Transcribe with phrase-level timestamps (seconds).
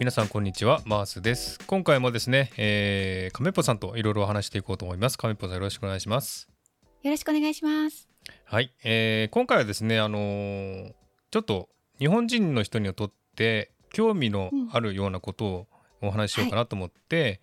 [0.00, 1.58] 皆さんこんにちはマースです。
[1.66, 5.18] 今回もですね、えー、亀っぽさんといろいろ話していこうと思います。
[5.18, 6.48] 亀っぽさんよろしくお願いします。
[7.02, 8.08] よろしくお願いします。
[8.46, 10.92] はい、えー、今回はですねあのー、
[11.30, 15.66] ちょっと日本人の人にとって興味のあるようなことを
[16.00, 17.40] お話ししようかなと思って、はい、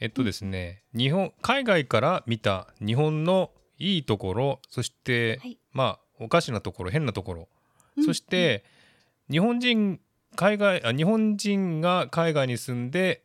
[0.00, 7.48] えっとですね、日本海外から見た日本のいいところそして、はい、まあおかしなところ変なところ、
[7.98, 8.64] うん、そして、
[9.30, 10.00] 日本人
[10.36, 13.22] 海外あ日本人が海外に住んで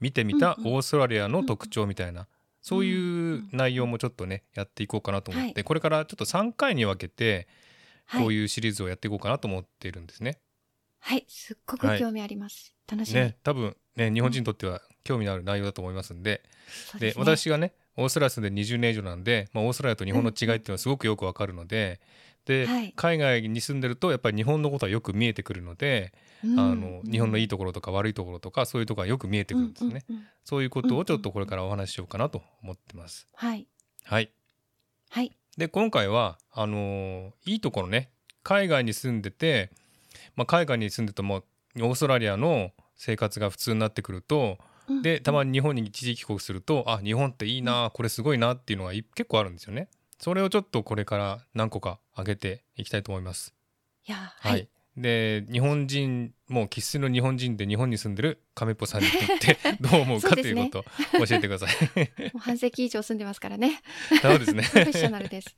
[0.00, 2.26] 見てみたオーストラリアの特徴みたいな、
[2.62, 7.46] そういう内容もちょっとねやっていこうかなと思って、これからちょっと3回に分けて
[8.12, 10.38] こういうシリーズをやっていこうかなと思っているんですね。
[10.98, 12.74] はい、すっごく興味あります。
[12.88, 13.20] はい、楽しみ。
[13.20, 16.42] ね、多分ね日本人にとっては興味のある内容だと思いますんで、
[16.94, 22.00] うん、で、ね、私がねオーストラリアで20年以上なんで、まあ、オーストラリアと日本の違いっていうのはすごくよくわかるので、
[22.46, 33.26] で、はい、海外に住んでるとやっぱり日本のことはよく見えてくるので、あの日本のいいところとか悪いところとかそういうところがよく見えてくるんですね、うんうんうん、そういうことをちょっとこれからお話ししようかなと思ってます。
[33.34, 33.66] はい、
[34.04, 34.30] はい、
[35.10, 38.10] はい、で今回はあのー、いいところね。
[38.42, 39.70] 海外に住んでて、
[40.34, 41.44] まあ、海外に住んでても
[41.76, 44.56] オーストラリアの生活が普通になってくると、
[45.02, 49.88] でたまに日本に一時帰国するとあ日本っていいなこれすごいなっていうのが結構あるんですよね。
[50.20, 53.54] それをちょっとこれから何個か上げていきたいと思います。
[54.06, 54.68] いやはい、はい。
[54.96, 62.00] で日本人もう生粋の日本人で日本に住んでる亀っぽさんにとって どう思うかということを教えてください。
[62.34, 63.80] もう半世紀以上住んでますからね。
[64.20, 64.62] そうですね。
[64.70, 65.56] プロフェッショナルです、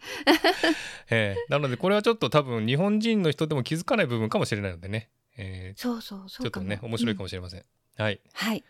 [1.10, 7.62] えー、なのでこれはちょっと多分日本人の人でも気づかない部分かもしれないのでね、えー、そうそうそうちょっとね面白いかもしれません、う
[8.00, 8.62] ん、はい、はい、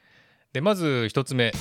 [0.54, 1.52] でまず一つ目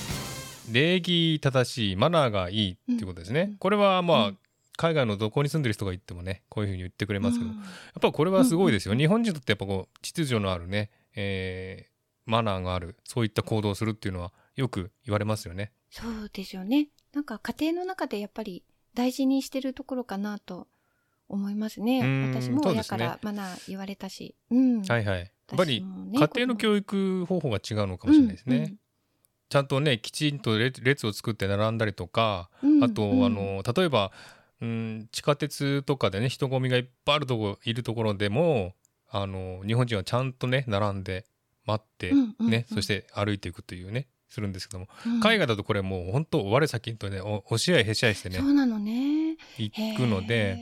[0.72, 4.38] 礼儀正しいマナーがいいっていうことですね、うん、これはまあ、うん。
[4.78, 7.66] 海外のどこに住んでる人が言ってもねこういうふうに言ってくれますけど、うん、やっ
[8.02, 11.92] ぱこれはすごいですよ、うん、日本人にとってやっぱこう秩序のあるね、えー、
[12.26, 15.72] マナーがあるそういった行動をするっていうのはよく言われますよね。
[15.92, 16.88] そうですよね。
[17.14, 18.64] なんか家庭の中でやっぱり
[18.96, 20.68] 大事にしてるところかなと
[21.28, 22.32] 思いますね。
[22.34, 24.36] 私も親からマナー言われたし。
[24.50, 25.20] うね、うん、はいはい。
[25.20, 28.76] やっぱり家庭の教育方法が違うのかもしれないですね。
[29.52, 34.12] うんうん、ちゃんとねきちんと列を作って並んだりとか、うん、あと、あの例えば
[34.62, 38.74] うん地下鉄とかでね人混みがいっぱいあるとこいるところでも
[39.10, 41.26] あの日本人はちゃんとね並んで
[41.66, 49.38] 待ってね、うんうんうん、そして歩いていくというねするんですけども、うん、海外だとこれもう本当我先とね押し合いへし合いしてねそうなのね。
[49.58, 50.58] 行くので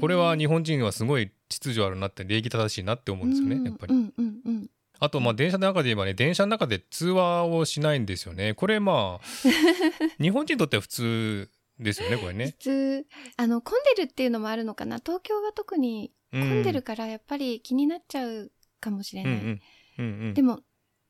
[0.00, 3.94] これは日本人はすごい秩序あるなって礼儀正しいなって思うんですよね、やっぱり。
[3.94, 4.66] うんうんうん
[4.98, 9.26] あとまあ電車の中で言えばね電車の中で通話をしないんですよねこれまあ
[10.20, 12.46] 日本人にとっては普通ですよねこれね。
[12.46, 13.06] 普通
[13.36, 19.32] あの混んでるっていうのもあるのかな東京は特に混んでるからやっぱり気になっちゃうかもしれない。
[19.32, 19.60] うんうん
[19.98, 20.60] うんうん、でも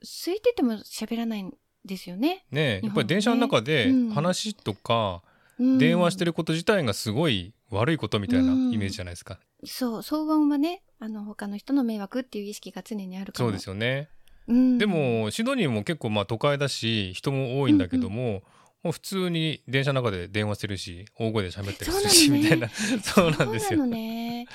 [0.01, 1.55] 空いてても喋らないん
[1.85, 2.45] ですよね。
[2.51, 5.23] ねやっぱり電車の中で話とか、
[5.59, 9.39] 電話してること自体がすごい悪いことみたいなイメージじゃないですか。
[9.63, 14.09] うん、そう騒音はねあの他の人の迷惑っていう意識が常にあるかもそうですよね。
[14.49, 18.43] うん、でもシドニーも結構まあ都会だし人も多いんだけども、うんうん。
[18.83, 22.69] もう普通に電車の中で電話してるし大声で喋ってるし、ね、 みたいな。
[23.03, 23.85] そうなんですよ。
[23.85, 24.47] ね、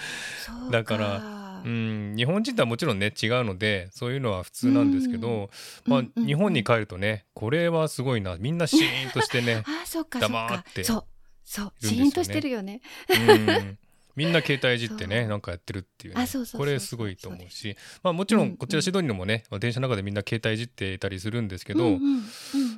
[0.72, 5.50] だからうん日本人とはもちろんね違うのでそういうのは普通なんですけど、
[5.86, 8.38] まあ、日本に帰るとねこれはすごいな。
[8.38, 9.64] みんなシーンとしてね
[10.20, 10.84] 黙って。
[10.84, 11.06] そう
[11.44, 11.74] そう。
[11.82, 12.82] シーンとしてるよね。
[13.10, 13.78] うん
[14.16, 16.26] みんな携帯いじってねなんかやってるっていうね。
[16.54, 17.76] これすごいと思うし。
[18.04, 22.24] まあもちろんこちらシドニーのもね、うんうん、電車の中でみんな携帯いじっていたりするんですけど、うんうん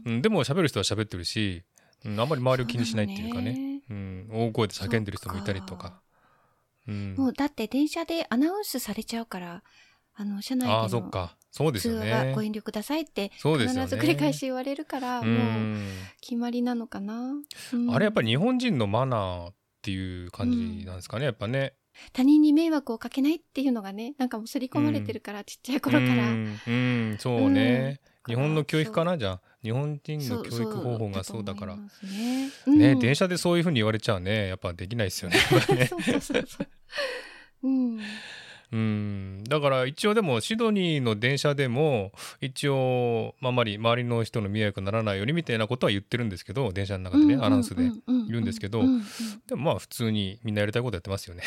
[0.05, 1.63] うん、でも喋る人は喋ってるし、
[2.05, 6.01] うん、あんまり周りを気にしないっていうかね、ね、うん、大声で叫んでる人もいたりとか。
[6.87, 9.63] うん、もうだって電車でアナウンスされちゃうから
[10.15, 11.31] あの車内での
[11.71, 13.57] 通話がご遠慮くださいって必
[13.87, 15.77] ず繰り返し言われるから、もう
[16.21, 17.31] 決まりなのかな、
[17.73, 19.51] うん、あれやっぱり日本人のマナー
[19.83, 21.73] っていう感じなんですかね、うん、やっぱね。
[22.13, 26.23] 他人に迷惑をかけないっていうのがねなんかもう刷り込まれてるから、うん、ちっちゃい頃から。
[26.31, 29.41] うん、うん、そうね、日本の教育かなじゃあ。
[29.61, 31.77] 日本人の教育方法がそうだから。
[31.77, 34.47] ね、ね、電車でそういうふうに言われちゃうね。
[34.49, 35.37] やっぱできないですよね。
[35.87, 36.67] そうそうそうそう。
[37.63, 37.99] うん
[38.73, 42.11] うんだから一応でもシドニーの電車でも
[42.41, 48.81] 一応、まあ、まり周りの人の迷惑にならないようにみたいなことは言ってるんですけど電車の中でねアナウンスで言うんですけど
[49.47, 51.43] でもまあ普通にみんなやりたいことやってますよね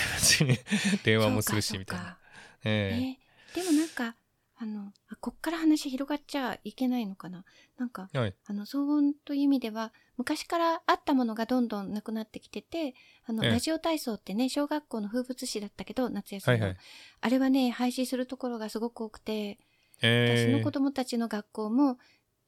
[1.03, 2.17] 電話もするしみたいな。
[2.65, 4.15] えー、でもなんか
[4.59, 7.45] あのこっから話広がっちゃいけないのかな
[7.77, 12.95] なんか、はい、あの騒音という意味では昔からあったものがどんどんなくなってきてて
[13.27, 16.79] あの、ラジオ体操ってね小学校の風物詩だったけど夏休みの、はいはい、
[17.23, 19.59] あれはね廃止するところがすごく多くて
[20.01, 21.99] 私の子供たちの学校も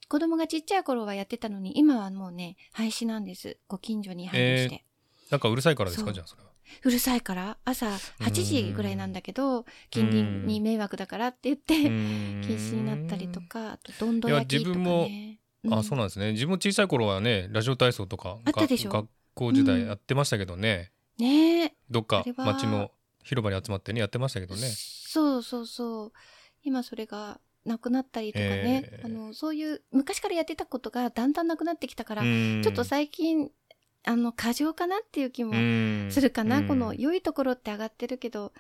[0.09, 3.59] 子供がちっちゃい頃はやってたのに今はもうね廃止なんです。
[3.69, 6.13] ご近所に配慮して、えー、なんかうるさいからですか？
[6.13, 6.49] じゃあそれは。
[6.85, 7.59] うるさいから。
[7.65, 7.87] 朝
[8.21, 11.91] 8時ぐらいなんだけど近隣に迷惑だからって言って禁
[12.57, 15.41] 止になったりとかあとどんど焼きとかね。
[15.65, 16.33] うん、あそうなんですね。
[16.33, 18.91] 自分小さい頃はねラジオ体操とかあったでしょ？
[18.91, 22.91] 学校時代やってましたけどね、うん、ねどっか町の
[23.23, 24.69] 広場に集まってねやってましたけどね。
[24.69, 26.13] そうそうそう。
[26.65, 33.51] 今それがなくなったりとかね、えー、あのそういう昔からやってたことがだんだんなくなってきたからちょっと最近
[34.05, 35.53] あの過剰かなっていう気も
[36.11, 38.53] するかな、この良いところって上がってるけど、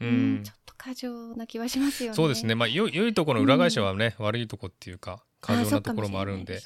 [0.00, 2.16] うん、ちょっと過剰な気はしますよね。
[2.16, 2.54] そうですね。
[2.54, 6.60] まあ良いところの裏返しはね、うん、悪いとこっていうか過剰なところもあるんで、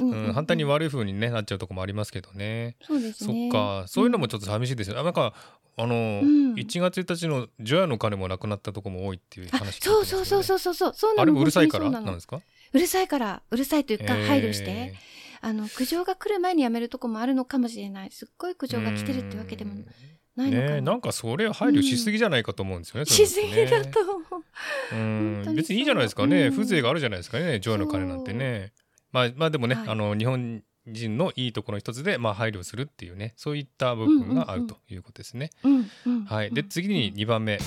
[0.00, 2.76] うん反対に悪い風にねなっちゃうとこもありますけどね。
[2.82, 3.50] そうですね。
[3.50, 5.02] そっか、そういうのもちょっと寂しいですよ。
[5.02, 5.34] なんか
[5.78, 10.92] あの、うん、1月1日の除夜の鐘もなくなったとこも多いっていう話、ね、そうそうそうそうそうそう。
[10.94, 11.90] そうあれもうるさいから？
[11.90, 12.40] なんですか？
[12.72, 14.94] うるさいからうるさいというか、配慮して。
[15.42, 18.10] あの苦情が来る前にやめるとこもあるのかもしれない。
[18.10, 19.74] すっごい苦情が来てるってわけでも
[20.36, 24.12] ないのかな、ね、なんかそれ配慮しすぎじゃないかと思うんですよね、うん、しすぎだと思
[24.92, 24.94] う。
[24.94, 25.54] うん。
[25.56, 27.60] 別にいいじゃないですかね、風情があるじゃないですかね。
[27.60, 28.72] 除夜の鐘なんてね。
[29.12, 35.50] まあまあでもね、はい、あの日本人のいいところの一つで、まあ、配慮するっていうねそういった部分があるということですね。
[36.26, 37.58] はい、で次に2番目、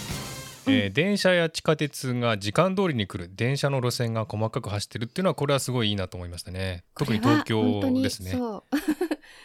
[0.67, 6.83] えー、電車や地下鉄が時間通りに来る電車の路線が細かく走ってるっていうのはこれはすごいいいなと思いましたね。
[6.95, 8.31] 特に東京ですね。
[8.31, 8.63] そう。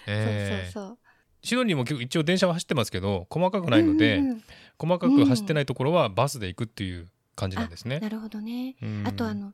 [0.06, 0.98] えー、 そうそう
[1.44, 4.42] シドニーも一応電車は走ってますけど細かくないので、うんうん、
[4.78, 7.06] 細かく走ってないところはバスで行くっていう
[7.36, 8.00] 感じなんですね。
[8.00, 9.52] なるほどね、うん、あとあの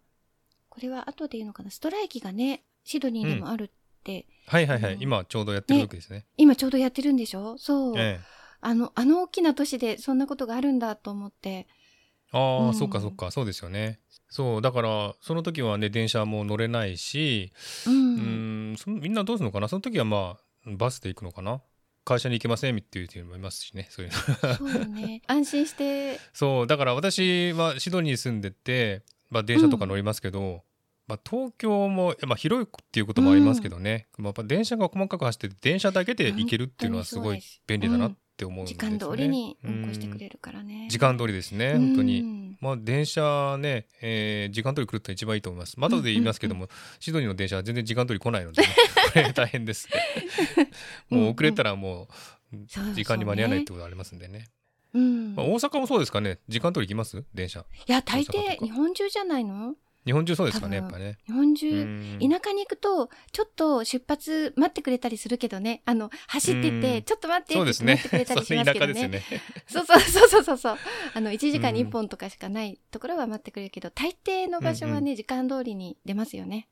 [0.71, 1.71] これは後で言うのかな？
[1.71, 3.71] ストライキがねシドニーでもあるっ
[4.05, 4.97] て、うん、はいはいはい。
[5.01, 7.59] 今ちょうどやってる時ですね、ね、今ちょうどやってるんでしょ？
[7.59, 8.41] そう、ええ。
[8.63, 11.67] あの、あの大きな都市でそんなことがあるんだと思って。
[12.31, 14.01] ああ、うん、そっかそっか、そうですよね。
[14.29, 17.53] そう、だから、その時はね、電車も乗れないし、
[17.87, 17.99] うん、う
[18.73, 19.69] んそみんなどうするのかな？
[19.69, 21.63] その時はまあ、バスで行くのかな？
[22.05, 24.55] 会社に行けませんっていう人もいますしねそういうの。
[24.57, 25.23] そうね。
[25.27, 26.19] 安心して。
[26.33, 30.61] そうだから私はシドニーに住んでて、まあ、電車とか乗りますけど、うん、
[31.07, 38.91] まあ、東京も、まあ、広いっていうこともありますけどね、うん、まあ、電車が細かく走ってて電車だけで行けるっていうのはすごい便利だなっって思うんですね。
[38.91, 40.89] 時間通りに運行してくれるからね。
[40.91, 42.57] 時間通りですね、本当に。
[42.61, 45.79] まあ電車ね、えー、時間通り来ると一番いいと思います。
[45.79, 46.69] まだで言いますけども、
[46.99, 48.69] シドニーの電車は全然時間通り来ないので、こ
[49.15, 49.89] れ 大変です、
[51.09, 52.09] もう遅れたらも
[52.53, 52.57] う
[52.95, 54.49] 時間に間に合わないってことありますんでね。
[54.93, 55.35] うん。
[55.37, 56.39] まあ、大阪もそうですかね。
[56.49, 57.25] 時間通り来ます？
[57.33, 57.65] 電車。
[57.87, 59.75] いや大抵日本中じゃないの？
[60.07, 61.19] 日本中そうですかねやっぱね。
[61.27, 61.69] 日本中
[62.19, 65.83] 田舎に行くとちょっと出発待ってくれたりするけどね。
[65.85, 69.09] あの走っててちょっと待ってって待ってくれたりしますけどね。
[69.09, 69.23] ね。
[69.69, 70.57] そうそうそうそう。
[70.57, 70.79] そう
[71.15, 76.69] あの1時間に1本とかしかないところは待ってくれるけど大抵の場所はね、時間通りに出ますよね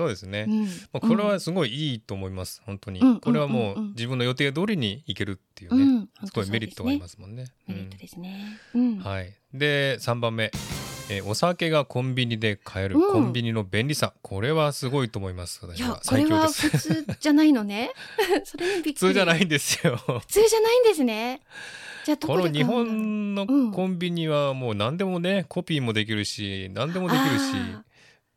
[0.00, 7.48] そうですね、うん、まあ、これはすごいいいと思います、本当に、これはもう自分の予定通りに行けるっていうね、うん、すごいメリットがありますもんね。
[7.68, 8.58] メリットですね、
[9.04, 9.34] はい。
[9.52, 10.50] で3番目。
[11.12, 14.14] えー、お酒がコンビニで買える、コンビニの便利さ。
[14.22, 17.90] これはすごいと思いますいやこれは普通じゃないのね。
[18.44, 19.96] それ普通じゃないんですよ。
[19.96, 21.40] 普通じゃないんですね。
[22.06, 27.44] じゃこの日本のコンビニはもう何でもね、コピーもできるし何でもできるし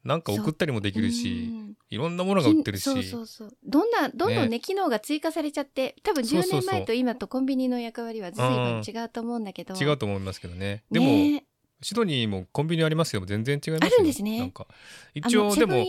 [0.03, 1.49] なんか送ったりもできるし、
[1.89, 2.83] いろんなものが売ってるし。
[2.83, 3.57] そうそうそう。
[3.63, 10.83] どんなどんどんね、ね、機能が追加されちゃって多分10年前と今とコンビニの役割は随分違うと思うんだけど、違うと思いますけどね。
[10.91, 11.45] でも、ね
[11.81, 14.39] シドニーもコンビニありますけど全然違いますあるんですね。
[14.39, 14.67] なんか。
[15.13, 15.85] 一応でも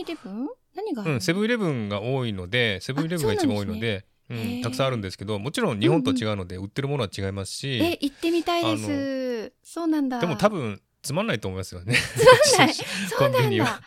[0.75, 9.53] 何がうんセブンイレブンが多いのでセブンイレブンが一番多いのでうん、たくさんあるんですけどもちろん日本と違うので、売ってるものは違いますし、え行ってみたいです。
[9.63, 10.19] そうなんだ。
[10.19, 11.93] でも多分つまんないと思いますよね。
[11.93, 12.75] つまんない。
[13.17, 13.81] コンビニは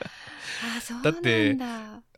[1.03, 1.11] だ。
[1.11, 1.57] って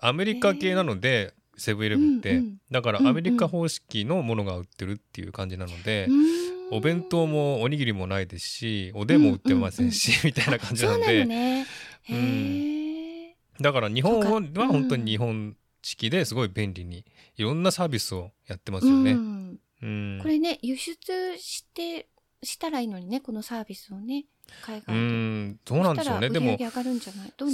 [0.01, 6.51] アメリカ系なので、セブンイレブンって、うんうん、だからアメリカ方式のものが売ってるっていう感じなので、うんうん。
[6.73, 11.67] お弁当もおにぎりもないですしおでんも売ってませんし、うんうんうん、みたいな感じなんで、ね。
[12.09, 17.05] うん、だから日本は本当に日本式ですごい便利に
[17.37, 19.13] いろんなサービスをやってますよね。
[19.13, 19.61] うん。
[19.83, 22.10] うん、これね輸出して
[22.43, 24.25] したらいいのにねこのサービスをね
[24.65, 26.57] 海外うんどうなんでしょうねでも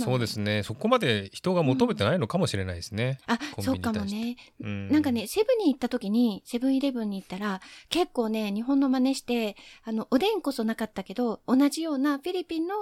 [0.02, 0.62] そうですね。
[0.62, 12.74] そこまで人が求めてないのかもしれないですね、うん、あそうかもね、うん、なんかねセブンに行った時にセブンイレブンに行ったら結構ね日本の真似してあのおでんこそなかったけど同じようなフィリピンの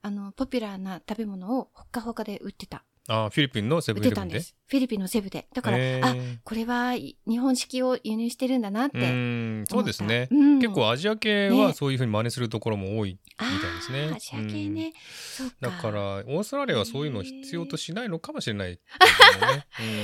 [0.00, 4.40] あのポピュラーな食べ物をほっかほかで売ってたあフィリピンのセブンイレブンで？
[4.40, 5.48] フィリピンのセブで。
[5.54, 14.92] だから、えー、あこれは日本式を輸入してるんだなってうんそうですね、うん、結構アジア系はそういうふうに真似するところも多いみたいですね、ね、アジア系ね、
[15.40, 18.78] うん、だからオーストラリアはそういうのを必要としないのかもしれない、ね。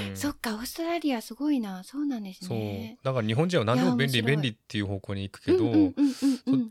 [0.08, 2.96] うん、そっかオーストラリアすごいなそうなんですね。
[3.02, 3.04] そう。
[3.04, 5.58] だから日本人は何でも便利便利っていう方向に行くけど、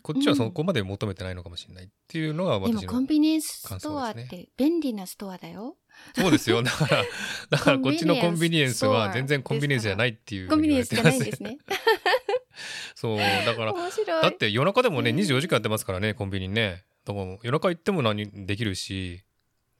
[0.01, 5.77] こっちはそこまで求めてないのかもしれないっていうのが私のでもコンビニエンスストアって便利なストアだよ
[6.15, 6.61] そうですよ。
[6.63, 7.03] だから、
[7.49, 11.57] だからこっちのコンビニエンスは全然コンビニエンスじゃないっていう、コンビニエンスじゃないんですね。
[12.95, 13.73] そう、だから、
[14.21, 16.85] だって夜中でもね、24時間やってますからね、コンビニね。
[17.05, 19.23] だから夜中行っても何できるし、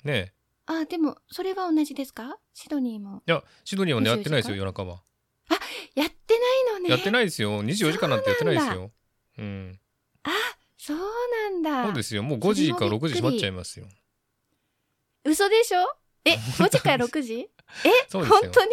[0.04, 0.34] ね。
[0.66, 2.38] あ、でも、それは同じですか？
[2.54, 3.22] シドニーも。
[3.28, 5.02] いや、シドニーはね、やってないですよ、夜中は。
[5.50, 5.54] あ、
[5.96, 6.90] やってないのね。
[6.90, 7.64] やってないですよ。
[7.64, 8.92] 24時間なんてやってないですよ。
[9.38, 9.80] うん。
[10.24, 10.30] あ、
[10.78, 11.84] そうなんだ。
[11.86, 12.24] そうですよ。
[12.24, 13.88] もう5時か6時閉まっちゃいますよ。
[15.26, 15.80] 嘘でしょ？
[16.26, 17.34] え5時から6時？
[17.34, 17.50] え
[18.12, 18.72] 本当に？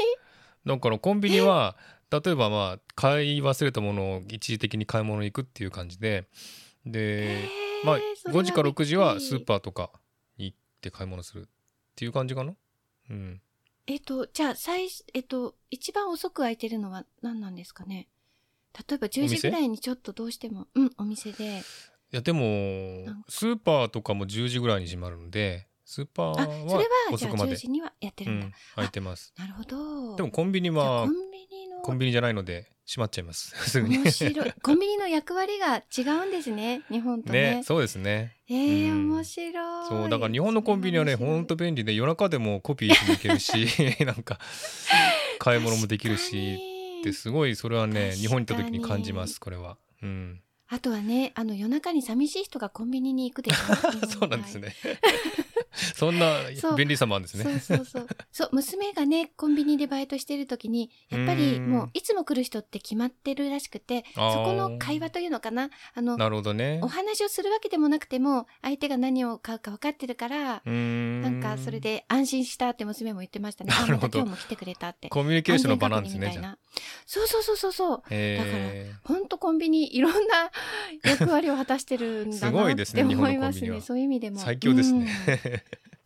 [0.66, 1.76] だからコンビニは
[2.11, 6.28] 例えばまあ買い忘れたものを一時的に買い物に行くっていう感じで
[6.85, 7.49] で、
[7.85, 9.90] まあ5時か6時はスーパーとか
[10.38, 11.45] に行って買い物するっ
[11.97, 12.54] ていう感じかな？
[13.11, 13.40] うん。
[13.87, 18.09] えっとじゃあ最えっと一番遅く空いてるのは何なんですかね？
[18.88, 20.69] 例えば10時ぐらいにちょっとどうしても。
[20.75, 21.62] うんお店で。
[22.12, 22.40] いやでも
[23.28, 26.68] スーパーとかも10時ぐらいに閉まるのでスーパーは遅くまで。
[26.68, 28.47] それはじゃあ10時にはやってるんだ。
[28.47, 29.35] うん、空いてます。
[29.37, 30.14] なるほど。
[30.14, 33.56] でもコンビニはコンビニのコンビニじゃないので閉まっちゃいます。
[33.68, 33.99] すぐに。
[33.99, 34.52] 面白い。
[34.62, 36.82] コンビニの役割が違うんですね。
[36.92, 37.56] 日本とね。
[37.56, 38.37] ねそうですね。
[38.49, 39.88] えー、うん、面白い。
[39.88, 43.52] そうだから日本のコンビニはね本当便利で夜中でもコピーしに行けるし
[44.06, 44.38] なんか
[45.40, 49.76] 買い物もできるしってすごいそれはね日本に行った時に感じますこれは。
[50.02, 50.40] うん。
[50.72, 54.06] あとはね、あの夜中に寂しい人がコンビニに行くでしょ？
[54.06, 54.74] そうなんですね。
[55.94, 56.36] そんな
[56.76, 57.44] 便利さもあるんですね。
[57.60, 58.06] そうそうそう。
[58.32, 65.70] そう娘がねコンビニでバイトしてる時にやっぱりもういつも来る人って決まってるらしくてそこの会話というのかな？
[65.94, 66.80] あのなるほどね。
[66.82, 70.70] お話をするわけでもなくても相手が何を買うか分かってるからな
[71.30, 73.72] んかそれで安心したって娘も言ってましたね。
[73.76, 75.08] あまた今日も来てくれたって。
[75.08, 76.30] コミュニケーションの場なんですね。
[77.06, 77.96] そうそうそうそうそう。
[77.96, 78.14] だから
[79.02, 80.50] 本当コンビニいろんな
[81.04, 83.80] 役割を果たしてるんだなって思いますね。
[83.80, 85.08] そういう意味でも最強ですね。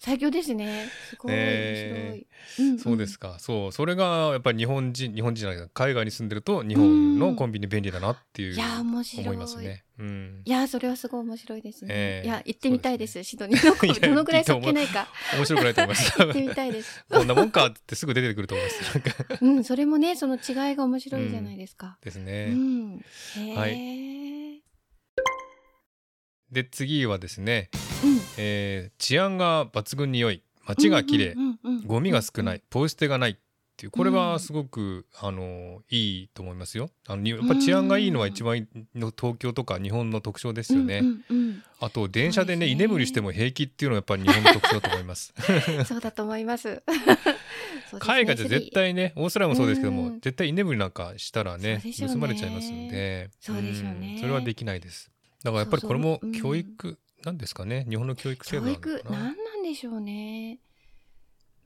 [0.04, 0.86] 最強ですね。
[1.08, 3.38] すごい、えーうんうん、そうですか。
[3.38, 9.84] そう、それがやっぱり日本人、日本人じゃない海外に住んでると日本のコンビニ便利だなっていう、いや面白い思いますね。
[9.98, 11.94] うん、いやそれはすごい面白いですね。
[11.94, 13.24] えー、いや行ってみたいです。
[13.24, 15.08] シドニーの どのぐらいそっけないか。
[15.36, 16.12] 面白くないと思います。
[16.20, 17.04] 行ってみたいです。
[17.08, 19.38] こんなもんかってすぐ出てくると思います。
[19.40, 21.96] うん、それもねその違いが面白いじゃないですか。
[22.02, 22.48] うん、ですね。
[22.50, 23.04] うん、
[23.56, 24.43] はい。
[26.54, 27.68] で次はですね、
[28.02, 30.42] うん、えー、治安が抜群に良い。
[30.66, 31.36] 街が綺麗、
[31.86, 33.36] ゴミが少ない、ポイ捨てがないっ
[33.76, 33.90] ていう。
[33.90, 36.90] これはすごく、あのいいと思いますよ。
[37.06, 41.02] あのやっぱ治安がいいのは一番の東京とか日本の特徴ですよね。
[41.80, 45.34] あと電車でね居眠りしても平気っていうのはやっぱり日本の特徴だと思います。
[45.84, 46.82] そうだと思います。
[48.00, 54.16] 海外じゃ絶対ねオーストラリアもそうですけども、絶対居眠りなんかしたらね盗まれちゃいますんで、そうでしょうね。
[54.20, 55.13] それはできないです。
[55.44, 57.86] だからやっぱりこれも教育なんですかね？
[57.88, 60.58] 日本の教育制度教育何なんでしょうね。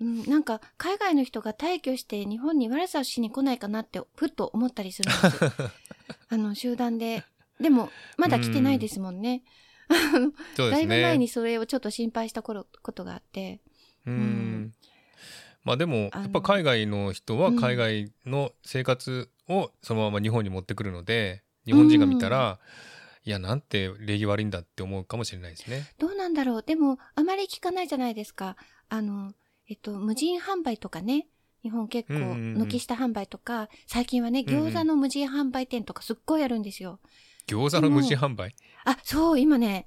[0.00, 5.44] うん、なんか海外の人が退去して日本に悪さをしに来ないかなってふっと思ったりするんです。
[6.28, 7.24] あの集団で。
[7.60, 9.38] でもまだ来てないですもんね。
[9.38, 9.42] ね。
[10.56, 13.60] だいぶ前にそれをちょっと心配した頃ことがあって。
[14.06, 14.72] うん、
[15.64, 22.58] まあでもやっぱ海外の人は海外の生活をそのまま日本に持ってくるので、日本人が見たら、
[23.28, 25.92] いやなんて礼儀悪いんだって思うかもしれないですね。
[25.98, 26.62] どうなんだろう。
[26.62, 28.56] でもあまり聞かないじゃないですか。
[28.88, 29.34] あの
[29.68, 31.26] えっと無人販売とかね。
[31.62, 37.00] 日本結構軒下販売とか、うんうん、最近はね餃子の無人販売店とかすっごいあるんですよ。
[37.46, 38.54] 餃子の無人販売？
[38.86, 39.86] あそう今ね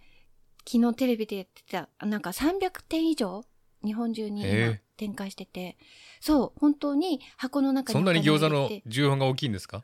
[0.70, 3.44] 昨日テレビでやってたなんか300店以上
[3.84, 5.78] 日本中に今展開してて、
[6.20, 9.82] そう本当に箱の中にそんなに餃子の需要が大きいんですか？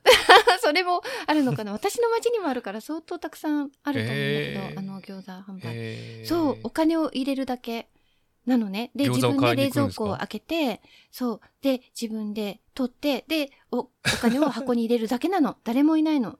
[0.67, 1.71] それもあるのかな。
[1.71, 7.87] 私の町にもあるから相当たくさんあると思うんだけど、あの餃子販売、そうお金を入れるだけ
[8.45, 8.91] なのね。
[8.93, 11.41] で自分で冷蔵庫を開けてそう。
[11.61, 13.89] で自分で取ってでおお
[14.21, 15.55] 金を箱に入れるだけなの。
[15.63, 16.37] 誰もいないの。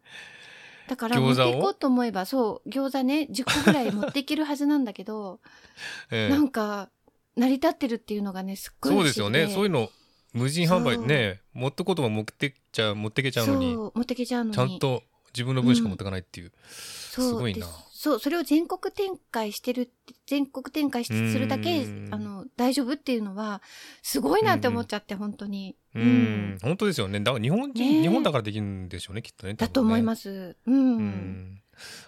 [0.89, 2.69] だから持っていこうと思えばそう。
[2.69, 5.39] 餃子ね10個ぐらい持っていけるはずなんだけど、
[6.11, 6.89] えー、なんか
[7.37, 9.47] 成り立ってるっていうのがねすっごいそうですよね。
[9.47, 9.89] そういうの
[10.33, 14.55] 無人販売ね持ってことも持ってちゃ持ってけちゃうのに持ってけちゃうのに。
[14.55, 15.03] ちゃんと
[15.33, 17.67] 自分の分しか持ってかないっていう、うん、すごいな。
[17.91, 19.91] そうそれを全国展開してる
[20.27, 23.61] 全国展開するだけあの大丈夫っていうのは
[24.03, 25.75] すごいなって思っちゃって、うん、本当に。
[25.95, 27.19] うん、本当ですよね。
[27.19, 29.55] だから日本人、ね、日本だからできるんでしょうねきっとね。
[29.55, 30.55] だと思います。
[30.67, 31.61] うん、うん、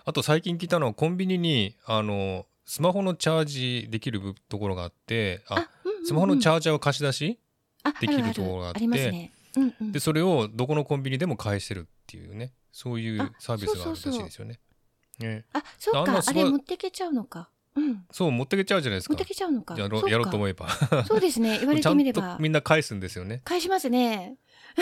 [0.05, 7.39] あと最近聞いたのはコンビニにあのスマホのチャージできるところがあってあ、うんうんうん、スマホのチャージャーを貸し出し
[7.99, 9.31] できるところがあって。
[9.55, 14.59] うんうん、でそれをどこのコンビニでも返してるっていうねそういうサービスがあるらしいですよね。
[15.17, 17.49] ねあそうかあれ持ってけちゃうのか。
[17.75, 19.13] うん、そう持ってけちゃうじゃないですか。
[19.13, 19.75] 持ってけちゃうのか。
[19.77, 20.69] やろやろうと思えば。
[21.05, 21.57] そうですね。
[21.59, 22.37] 言われてみれば。
[22.39, 23.41] みんな返すんですよね。
[23.43, 24.37] 返しますね。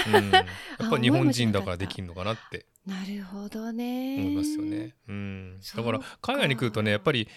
[0.07, 0.45] うん、 やっ
[0.89, 2.65] ぱ日本人だからできるのかなって。
[2.85, 4.17] なるほどね。
[4.19, 4.95] 思いますよね。
[5.07, 5.59] うん。
[5.75, 7.27] だから海外に来るとねやっぱり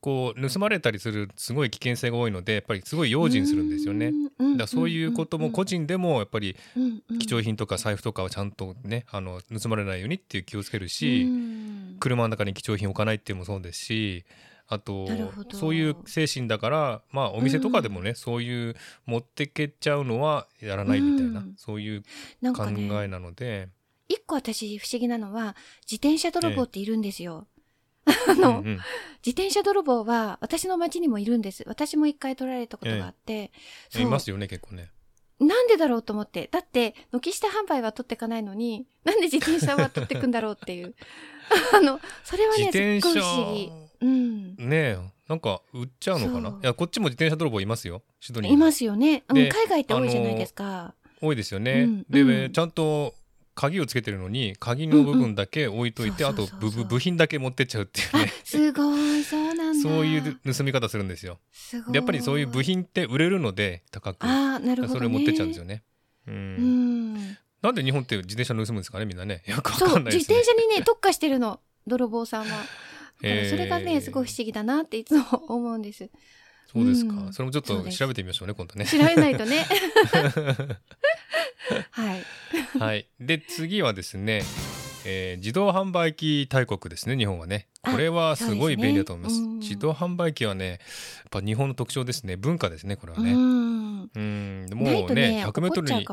[0.00, 4.12] こう盗まれたりするすごい危険性が多いのでやっぱりすごい用心するんですよね。
[4.56, 6.56] だそういうことも個人でもやっぱり
[7.18, 11.26] 貴重品とか財布とかはちゃんとねあの盗まれないようにっていう気をつけるし
[11.98, 14.24] 車の中に貴重品置かないっていうのもそうですし
[14.68, 15.08] あと
[15.52, 18.76] そういう精神だからまあお店とかでもね、そういう
[19.06, 22.02] 持ってけちゃうのはやらないみたいな、そういう
[22.54, 22.66] 考
[23.02, 23.68] えなので。
[24.08, 27.46] 一個私不思議なのは自転車泥棒っているんですよ。
[28.28, 28.72] あの、うんうん、
[29.24, 31.64] 自転車泥棒は私の町にもいるんです。
[31.66, 33.50] 私も一回取られたことがあって。
[33.94, 34.90] えー、いますよね、結構ね。
[35.40, 36.48] なんでだろうと思って。
[36.50, 40.94] だって、軒下販売は取っていかないのに、なんで自転車は取っていくんだろうっていう。
[41.72, 43.70] あの、それはね、すっごい不思議。
[44.00, 44.56] うん。
[44.56, 44.98] ねえ。
[45.28, 46.48] なんか売っちゃうのかな？
[46.48, 53.14] いやこっちも自転車泥棒いますよシドニーいますよね、うん、海外って多いじゃないですか多いですよね、うん、で、うん、ちゃんと
[53.58, 58.32] 鍵をつけてるのに鍵の部分だけ置いといて、あと部部品だけ持ってっちゃうっていうね。
[58.44, 61.40] すごいそうなんそういう盗み方するんですよ。
[61.92, 64.22] やっぱりそういう部品って売れるので高く。
[64.22, 65.82] あなるほど、ね、それ持ってっちゃうんですよね。
[66.28, 67.14] うん。
[67.60, 69.42] なんで日本って自転車盗むんですかねみんなね。
[69.50, 71.58] よくわかんない、ね、自転車にね特化してるの。
[71.84, 72.64] 泥棒さんは。
[73.18, 76.08] それがねすごい不思議だなっていつも思うんです
[76.70, 78.84] そうですか、うん、それもちょっと調べてみましょうね今度ね。
[78.84, 79.64] 調べないとね。
[81.90, 82.22] はい、
[82.78, 84.42] はい、で次はですね、
[85.06, 87.68] えー、自動販売機大国ですね日本はね。
[87.82, 90.78] これはすごい便利だと思います、ね、自動販売機はねやっ
[91.30, 92.36] ぱ日本の特徴ですね。
[92.36, 93.32] 文化ですねこれはね。
[93.32, 94.10] うん。
[94.74, 96.06] もうね100メートルに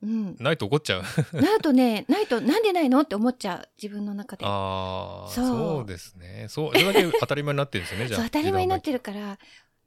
[0.00, 1.02] うん、ないと怒っちゃう。
[1.40, 3.68] ないとねないとなんでないのって思っちゃう。
[3.82, 4.44] 自分の中で。
[4.46, 5.86] ああそう。
[5.86, 6.46] ですね。
[6.48, 8.22] そうそれだけ当たり前になってるんですよね じゃあ。
[8.24, 9.38] 当たり前になってるから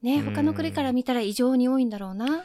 [0.01, 2.43] ね他の国から見たら異常に多いんだろうな。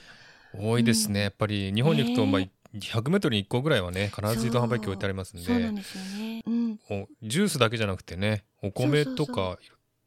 [0.59, 2.43] 多いですね、やっぱり日本に行くと、まあ
[2.75, 5.45] 100メートルに1個ぐらいはね必ず自動販売機置いてありますんで。
[5.45, 6.79] そうなんですよね、うん、
[7.23, 9.59] ジュースだけじゃなくてねお米とか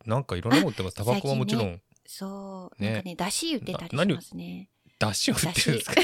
[0.05, 0.95] なんかいろんなもの売ってます。
[0.95, 2.83] タバコはもちろん、そう。
[2.83, 4.69] なんかねだし売ってたりしますね。
[4.97, 5.95] だしを売ってるんですか？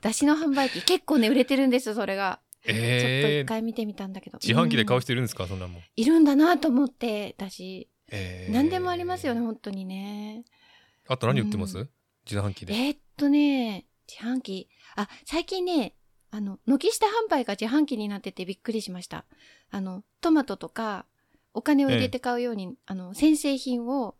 [0.00, 2.40] だし の販売機結構ね売れてるんですそれが。
[2.66, 4.38] えー、ちょっと一回見てみたんだけど。
[4.42, 5.82] 自販機で買う人いるんですか、うん、そんなもん。
[5.96, 10.44] いるんだなと思ってだし、えー、何でもありますよね本当にね。
[11.08, 11.90] あと何売ってます、うん、
[12.28, 12.74] 自販機で。
[12.74, 14.68] えー、っとね自販機。
[14.96, 15.94] あ最近ね
[16.30, 19.24] あの軒下販売が自販機になっててびっくりしました。
[19.70, 21.06] あのトマトとか
[21.54, 24.14] お金を入れて買うように、えー、あの先製品を、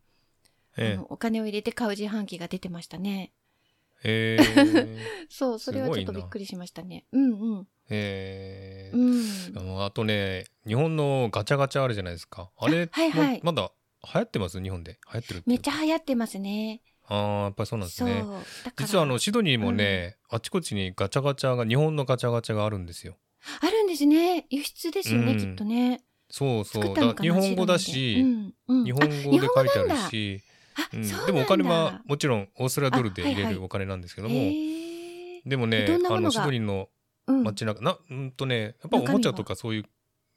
[0.76, 3.32] えー、あのお金を入れて買う自販機が出てましたね。
[4.02, 4.42] へえ。
[4.42, 4.98] ー、
[5.30, 7.06] そうそれはちょっとびっくりしましたね。
[7.12, 7.68] うんうん。
[7.90, 8.92] へえ。
[8.94, 12.50] ー、うん、あとね日本のガチャガチャあるじゃないですか。
[12.56, 13.70] あれはいはい、まだ
[14.02, 14.62] 流行ってます？
[14.62, 14.98] 日本で。
[15.12, 16.82] 流行ってるめっちゃ流行ってますね。
[17.08, 18.24] ああやっぱりそうなんですね。
[18.76, 23.16] 実はあのシドニーもね、うん、あちこちにガチャガチャが日本のガチャガチャがあるんですよ。
[23.60, 24.46] あるんですね。
[24.50, 26.02] 輸出ですよね、うん、きっとね。
[26.30, 26.94] そうそう。
[26.94, 28.24] だ日本語だし、
[28.68, 30.42] うん、日本語で書いてあるし
[30.94, 36.88] うん、でもお金はもちろんオーストラリアドルで入れるお金なんですけども、はいはい、でもねあのシドニーの
[37.26, 39.84] 街中、うん、なうんとねやっぱおもちゃとかそういう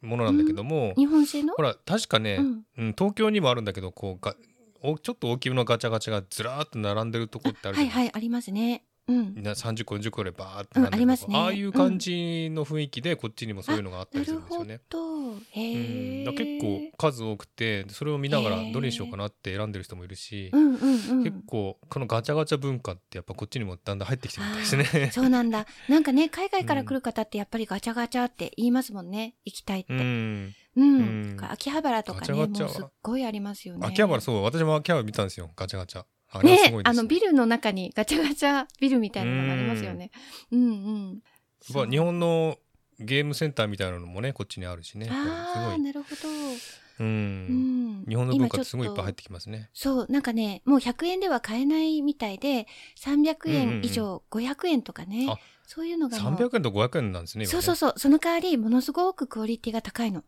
[0.03, 1.53] ものなんだけども、日本製の？
[1.55, 2.37] ほら確かね、
[2.77, 4.35] うん東京にもあるんだけどこうが
[4.81, 7.89] おちょっと大きめのガチャガチャがずらーっと並んでるとこってあるじゃない？
[7.89, 11.37] はいはいありますねうん、30個40個ぐらいバーって並んでる、うん、ありますね。
[11.37, 14.79] ああいう感じの雰囲気でこっちにもそういうのがあったりするんですよね。
[15.51, 25.09] へうん、結構数多くてそれを見ながらどれにしようかなって選んでる人もいるし、うんうんうん、結構このガチャガチャ文化ってやっぱこっちにもだんだん入ってきてるみたいですね。
[25.11, 25.65] そうなんだ。
[25.89, 29.35] なんかね海外から来る方ってやっぱりガチャガチャって言いますもんね。
[29.45, 29.93] 行きたいって。
[29.93, 30.53] うん。
[30.75, 33.85] うん、秋葉原とかねもうすっごいありますよね。
[33.85, 34.43] 秋葉原そう。
[34.43, 35.51] 私も秋葉原見たんですよ。
[35.55, 36.05] ガチャガチャ。
[36.33, 40.11] あね、ね、あのビルの中にガチャガチャビルみたいなのがありますよね。
[40.51, 41.19] うんうん。
[41.73, 42.57] まあ日本の
[42.99, 45.09] ゲームセンターみたいなのもねこっちにあるしね。
[45.11, 46.29] ああなるほど。
[46.99, 47.09] うん、う
[48.03, 49.69] ん、日本の文化すごいいっぱい入ってきますね。
[49.73, 52.67] そうなんかねもう100円では買えないみたいで
[52.99, 55.27] 300円以上、うんうん、500円とかね
[55.65, 60.23] そういうのが300円と500円なんですねそうそうそうその代わりものすごくクオリティが高いの。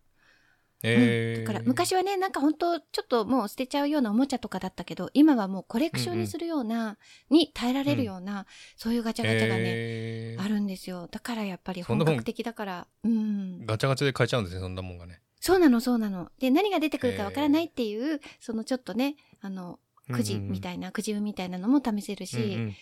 [0.84, 6.92] えうん、だから昔はねなんか本当ちょっともう捨てちゃうようなおもちゃとかだったけど今はもうコレクションにするような、うんう
[7.36, 11.08] ん、に耐えられるような、うん、そういうガチャガチャがね、えー、あるんですよ。
[11.12, 12.88] だからやっぱり本格的だから。
[13.04, 13.66] うん。
[13.66, 15.22] ガチャガチャで買えちゃうんですねそんなもんがね。
[15.40, 16.32] そうなのそうなの。
[16.40, 19.80] で何が出てくるかわからないっていう、えー、そのちょっとねあの
[20.12, 22.76] くじみたいな、くじ運みたいなのも試せるし、うんうん、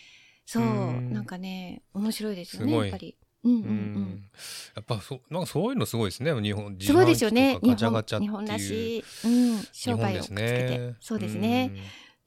[0.45, 3.17] そう、ん、なんかね面白いですよねやっぱり。
[3.43, 4.29] うんうんうん、
[4.75, 6.33] やっぱそなんかそういうのすごいですね。
[6.41, 7.59] 日本すごいですよね。
[7.61, 11.71] ガチャガチャ日本らしい、うん、商売をくっつけて、ね、そうですね、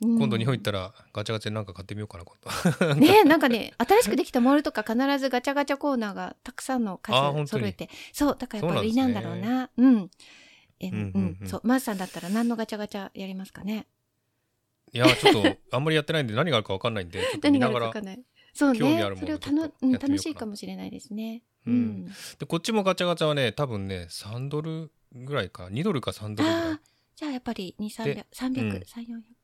[0.02, 2.36] うん、今度日本行ったらガチャガチャなんか買ってみようかな今
[2.84, 2.94] 度。
[3.00, 9.70] ねなんかね新しくできたモールとか必ずガチャガチャコーナーがたくさんの数揃えてそうだからやっぱりなんだろうな。
[9.76, 10.10] うん。
[10.80, 10.96] え、うん。
[10.96, 13.86] うんうん、そうマースさんだったら何のガチャガチャやりますかね？
[14.92, 17.92] いやちょっとあんまりやってないんで何があるか分かんないんでちょっと見ながら
[18.56, 18.78] そうね、
[19.18, 21.42] それをたの、うん、楽しいかもしれないですね。
[21.66, 22.06] うん。
[22.06, 26.78] でこっちもガチャガチャはね多分ね3ドルぐらいか2ドルか3ドルぐらい。
[27.16, 28.84] じゃあやっぱり2、300、300、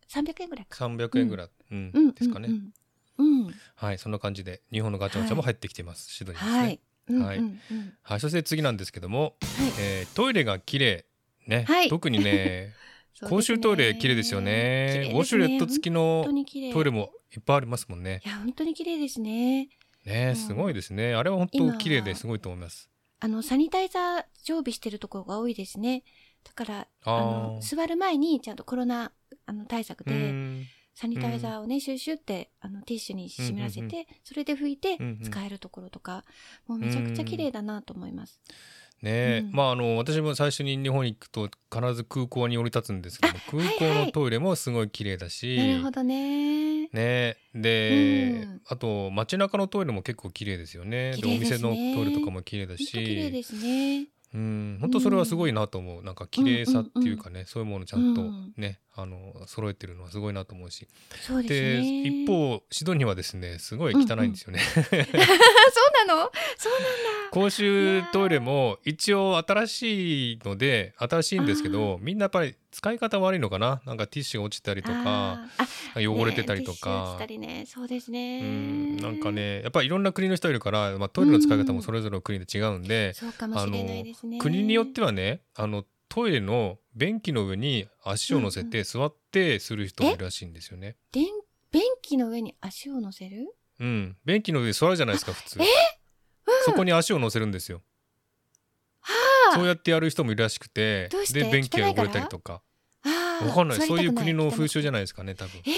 [0.09, 0.87] 300円ぐらいか。
[0.87, 2.49] 300円ぐらい、うん、うん、ですかね。
[3.19, 3.55] うん。
[3.75, 6.11] はい、そんな感じで日本のガチャガチャも入ってきてます。
[6.11, 6.59] シドニーですね。
[6.59, 6.81] はい。
[7.09, 7.41] はい、
[8.03, 9.33] はい、そして次なんですけども、はい、
[9.81, 11.05] えー、トイレが綺麗
[11.47, 12.73] ね、はい、特にね
[13.29, 15.11] 公衆トイレ綺麗ですよね。
[15.15, 16.25] ウォシュレット付きの
[16.73, 18.21] トイレもいっぱいありますもんね。
[18.25, 19.69] いや本当に綺麗ですね。
[20.05, 21.15] ねすごいですね。
[21.15, 22.89] あれは本当綺麗ですごいと思います。
[23.21, 26.03] あのサニタイザー常備してるところが多いですね。
[26.45, 29.13] だからあの座る前にちゃんとコロナ
[29.47, 30.35] あの対策で
[30.95, 36.25] サニタイザーをね、シュッシュってあのティッシュに湿らせて、それで拭いて使えるところとか、
[36.67, 38.41] もうめちゃくちゃ綺麗だなと思います。
[39.03, 46.87] ね、うん、まああの私も最初に日本に行くと必ず空港に降り立つんですけど 空港のトイレもすごい綺麗だし、はいはい、なるほどね。
[46.93, 47.37] ね。
[47.55, 51.17] で、うん、あと街中のトイレも結構綺麗ですよね。
[51.17, 52.87] で、ね、お店のトイレとかも綺麗だし。
[52.87, 54.07] 綺麗ですね。
[54.35, 58.23] うん、本当それはすごいなと思う、うん、なんか綺麗さっていうかね、うんうんうん、そういうものちゃんと
[58.57, 60.87] ね、うん、あの揃えてるのはすごいなと思うし。
[61.21, 62.03] そうですね。
[62.03, 64.61] 一方シドニーはですねすごい汚いんですよね、
[64.93, 66.31] うんうん、そうなの？
[66.59, 67.31] そうなんだ。
[67.31, 73.81] 公衆トイレも一応新しいので新しいんですけどみんなやっぱり使い方悪いのかな？
[73.87, 75.41] なんかティッシュが落ちたりとか
[75.97, 78.41] 汚れてたりとか、ねね、そうですね。
[78.43, 84.39] うんなんかねやっぱりいろんな国の人いるから、まあ、トイレの使い方もそれぞれの国で違うんで、そうかもしれないですね。
[84.39, 90.97] 国によってはねあのトイレの便器の上に足を乗せて座ってする人もいるらしいんですよね。
[91.17, 91.23] うん、
[91.71, 93.55] 便器の上に足を乗せる？
[93.81, 94.17] うん。
[94.27, 95.63] 便器の上座るじゃないですか普通。
[95.63, 95.69] え、うん、
[96.67, 97.81] そこに足を乗せるんですよ。
[99.55, 102.63] そうやってやる人もいるらしくてで便器が汚れたりとか。
[103.47, 103.81] わかんない。
[103.81, 105.63] そういう国の風習じゃないですかね多分。
[105.65, 105.73] えー、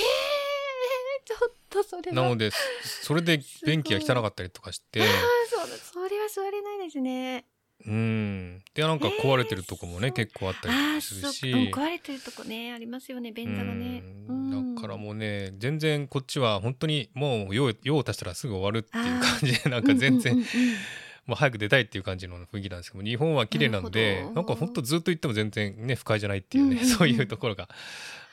[1.24, 2.50] ちょっとそれなので
[2.82, 5.00] それで便器が汚かったりとかして。
[5.00, 5.04] あ
[5.48, 7.46] そうそれは座れないですね
[7.86, 8.62] うん。
[8.74, 14.02] でなんか壊れてるとこもね、えー、結構あったりするし、壊れてるとこねありますよね便座がね、
[14.76, 20.68] だからもうね全然こっちは本当にもう用用を足したらすぐ終わるっていう感じでなんか全然、うんうんうん。
[20.68, 20.74] うん
[21.26, 27.68] もう早く出たいっていう感じの雰囲気なんですけど日本は綺麗なのでなんかほんとずっと行っても全然ね不快じゃないっていうね、うんうんうん、そういうところが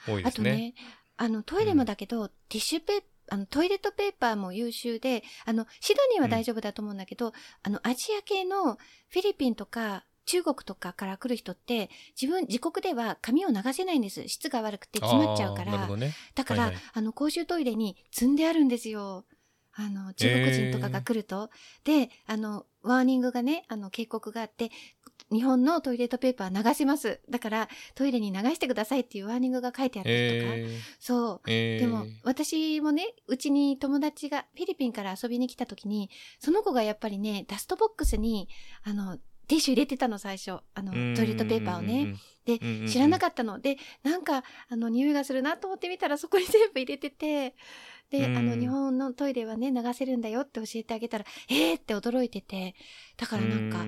[0.08, 0.52] 多いですね。
[0.52, 0.74] ね
[1.18, 11.90] あのトイレもだけど、うん、ティッシュペーあのトイレットペーパーも優秀であのシドニーは大丈夫だと思うんだけど、うん、あのアジア系のフィリピンとか中国とかから来る人って
[12.22, 14.28] 自分自国では髪を流せないんです。
[14.28, 19.26] 質が悪くて詰まっちゃうから、ね、だから、はいはい、あの公衆トイレに積んであるんですよ。
[19.74, 21.50] あの中国人とかが来ると、
[21.86, 24.70] えー、であのワーニングがねあの警告があって
[25.32, 27.22] 日本のトイレットペーパー流します。
[27.30, 38.50] だからトイレに流してくださいっていうワーニングが書いてあったりとか、えー、そう、えー、でも私もねうちに友達がフィリピンから遊びに来た時にその子がやっぱりねダストボックスに
[38.84, 39.18] あの
[39.48, 40.60] ティッシュ入れてたの最初。
[40.74, 42.16] あのトイレットペーパーをね。
[42.46, 43.60] で知らなかったの。
[43.60, 47.56] でなんかあの匂いがするなと思ってみたらそこに全部入れてて
[48.12, 52.76] で、あの日本のトイレはね流せるんだよって教えてあげたらえーって驚いてて
[53.18, 53.80] だからなんか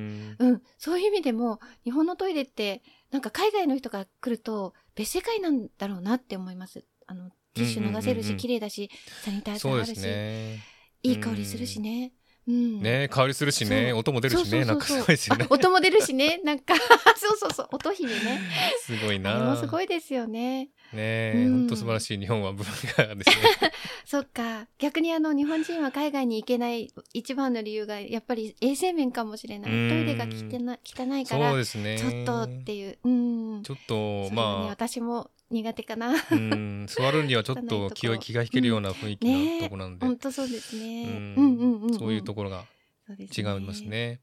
[0.43, 0.61] うん。
[0.77, 2.81] そういう意味でも日本のトイレって
[3.11, 6.85] なんか海外の人が来ると別世界なんだろうなって思います。
[7.05, 8.89] あのティッシュ流せるし、綺麗だし
[9.23, 10.59] サニタイザーあるし、ね、
[11.03, 12.13] いい香りするしね。
[12.47, 13.93] うん、ね香りするしね。
[13.93, 14.65] 音も出るしね。
[14.65, 15.47] なんかすごいですよね。
[15.49, 16.41] 音も出るしね。
[16.43, 16.75] なんか
[17.15, 17.67] そうそうそう。
[17.71, 18.41] 音姫ね。
[18.81, 19.39] すごいな。
[19.39, 23.35] もすごいですよねねえ、本当素晴らしい日本は文化ですね。
[24.05, 24.67] そっか。
[24.77, 29.71] 逆にあの日本人は海外に行けない一番の理由がやっぱり衛生面かもしれない。
[29.71, 31.97] トイレが汚汚いからそうですね。
[31.97, 32.97] ちょっとっていう。
[33.03, 33.63] うん。
[33.63, 36.13] ちょっとまあ私も苦手かな。
[36.31, 36.85] うん。
[36.87, 41.35] 座るにはちょっと気を気が引けるような雰囲気なとこなんで、本当そうですね、うん。
[41.35, 42.65] うんうんそういうところが
[43.09, 44.21] 違いますね。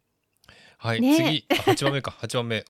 [0.78, 1.46] はい、次。
[1.66, 2.10] 八番目か。
[2.10, 2.64] 八番目。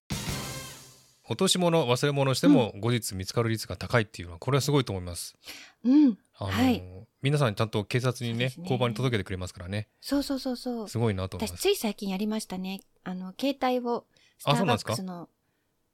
[1.30, 5.36] 落とし物忘れ物しても後日見つかる率が高いっていうのはこれはすごいと思います。
[5.84, 6.82] うん、あの、はい、
[7.22, 9.86] 皆さんちゃんと警察にね、ね、交番に届けてくれますからね。
[10.00, 10.88] そうそうそうそう。
[10.88, 11.60] すごいなと思います。
[11.60, 12.80] 私つい最近やりましたね。
[13.04, 14.06] あの携帯を
[14.38, 15.28] スターバックスの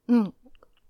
[0.07, 0.33] うん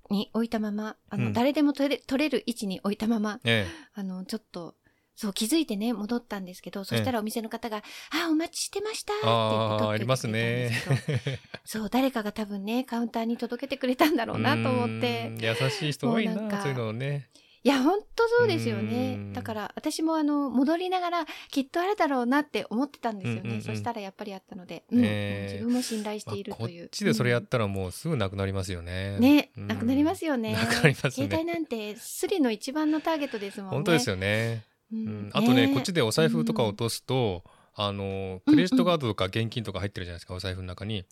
[0.09, 4.75] に置いたままあの、うん、誰でも取れ取れる位置に置いたまま、ええ、あのちょっと
[5.17, 7.77] そう気づいてね戻ったんですけどそしたらお店の方が
[8.13, 11.37] 「あお待ちしてました」って言って取ってくれたんですけど。
[11.65, 15.33] そう誰かが多分ねカウンターに届けてくれたんだろうなと思って。
[15.39, 17.29] 優しい人多いなそういうのね。
[17.63, 19.33] いや本当そうですよね。
[19.33, 25.47] だから私もあの戻りながらきっとあるだろうなって思ってたんですよね、うんうんうん、そしたらやっぱりあったので、うんえ。
[25.49, 30.53] ー、自分も信頼しているという、こっちでそれやったらもうすぐなくなりますよね、ね、なくなりますよね。
[30.53, 31.11] なくなりますね。
[31.11, 33.75] 携帯なんてスリの一番のターゲットですもんね。
[33.75, 37.43] 本当ですよね、うん、あとね、こっちでお財布とか落とすと、
[37.75, 41.05] あのクレジットカードとか現金とか入ってるじゃないですか、お財布の中に。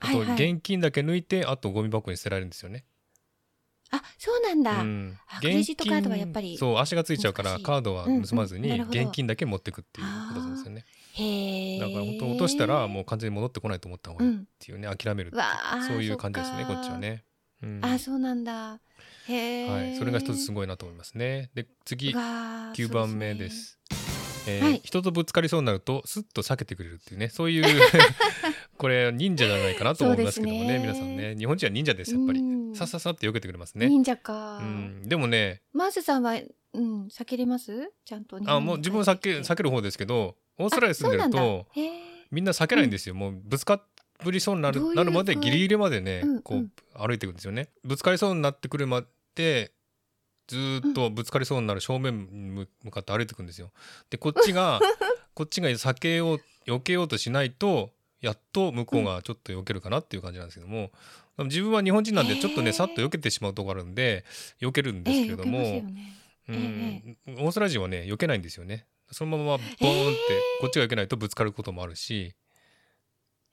[0.00, 2.84] あと現金だけ抜いてあとゴミ箱に捨てられるんですよね。
[3.90, 4.82] あ、そうなんだ。
[4.82, 6.58] うん、クレジットカードはやっぱり。
[6.58, 10.84] そう、足がついちゃうから、カードは盗まずに、現金だけ持ってくっていうことなんですよね。
[11.14, 11.80] へえ。
[11.80, 15.32] だから本当落としたら、もう完全に戻ってこないと思った方がいいっていうね、諦める
[15.86, 17.24] そういう感じですね、こっちはね。
[17.62, 18.80] うん、あ、そうなんだ。
[19.28, 19.68] へえ。
[19.68, 21.50] はい、それが一つすごいなと思いますね。
[21.54, 23.78] で、次、9番目です。
[24.48, 27.64] えーはい、人とぶつかりそうになるとすっと避けてくれるっていうねそういう
[28.78, 30.78] これ忍者じゃないかなと思いますけどもねね。
[30.78, 31.36] 皆さんね。
[31.36, 32.40] 日本人は忍者ですやっぱり。
[32.74, 33.88] さっさっさって避けてくれますね。
[33.88, 36.34] 忍者か、うん、でもねマースさんは、
[36.72, 37.92] うん、避けれます？
[38.04, 41.66] ちゃんとあもう自分は避け避ける方ですけどオーストラリア住んでると
[42.30, 43.82] みんな避けないんですよ、うん、もうぶつか
[44.24, 47.68] ぶりそうになるなるまでギリギリまでね、こう歩いていくんですよね。
[47.84, 49.04] ぶつかりそうになってくるま
[49.34, 49.72] で
[50.48, 52.26] ずっとぶつかりそうになる正面
[52.56, 53.70] に向かって歩いていくんですよ。
[54.10, 54.80] でこっちが
[55.34, 60.90] こっちが避けよう避けようとしないとやっと向こうがちょっと避けるかなっていう感じなんですけども、
[61.36, 64.24] うん、自分は日本人なんでちょっとね、えー、さっと避けてしまうとこあるんで
[64.60, 67.16] 避けるんですけれども、えーね。
[67.28, 68.86] うん、オーストラリア人はね避けないんですよね。
[69.10, 70.18] そのままボーンって
[70.60, 72.34] こっちが避けないとぶつかることもあるし。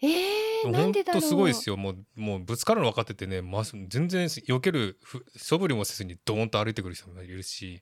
[0.01, 1.77] えー本当すごいですよ。
[1.77, 4.99] もうもうぶつかるの分かっててね、ま、全然避ける
[5.35, 7.81] 素振りもせずにドーンと歩いてくる人もいるし。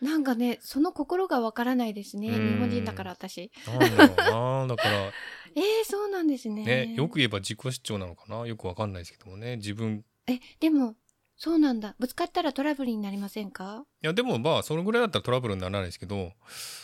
[0.00, 2.30] なんかねその心がわからないですね。
[2.30, 3.50] 日本人だから私。
[3.66, 5.12] なんだろうなだから。
[5.56, 6.64] えー、そうなんですね。
[6.64, 8.46] ねよく言えば自己主張なのかな？
[8.46, 9.56] よくわかんないですけどもね。
[9.56, 10.94] 自分えでも
[11.38, 11.94] そうなんだ。
[12.00, 13.84] ぶつかったらトラブルになりませんか？
[14.02, 16.32] いやでもまあそのぐらいだったらトラブルにならないですけど。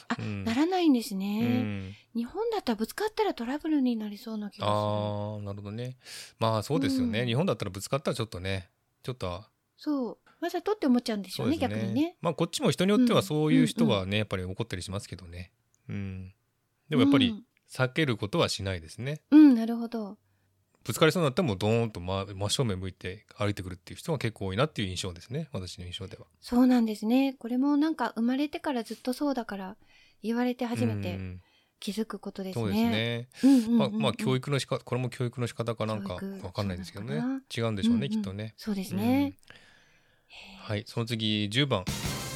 [0.08, 1.40] あ、うん、ならないんですね、
[2.14, 4.76] うん、日本だったらぶつかったらトラブルになりそうな気がする。
[4.76, 5.96] ああなるほどね。
[6.38, 8.70] まあそうですよね、うん、日本だったらぶつかったらちょっとね
[9.02, 9.44] ちょっと。
[9.76, 10.18] そう。
[10.40, 12.16] わざとって思っちゃうんでしょうね、ね、逆にね。
[12.20, 15.52] まあこっちも人によってはそういう人はね、やっぱり怒ったりしますけどね。
[15.88, 16.32] うん。
[16.90, 19.22] でもやっぱり避けることはしないですね。
[19.30, 20.18] うんなるほど
[20.84, 25.48] ぶつかりそうになってもドーンと真真正面向いて歩いてくるっていう人が結構多いなっていう印象ですね。
[25.52, 26.26] 私の印象では。
[26.40, 27.34] そうなんですね。
[27.38, 29.76] これもなんか生まれてからずっとそうだから
[30.22, 31.18] 言われて初めて
[31.80, 33.28] 気づくことですね。
[33.34, 33.76] そうですね。
[33.76, 37.22] まあまあ教育の仕方これも教育の仕方かなんかわかんないですけどね。
[37.54, 38.54] 違うんでしょうね、うんうん、きっとね。
[38.58, 39.38] そうですね。
[40.68, 41.84] うん、はいその次10番、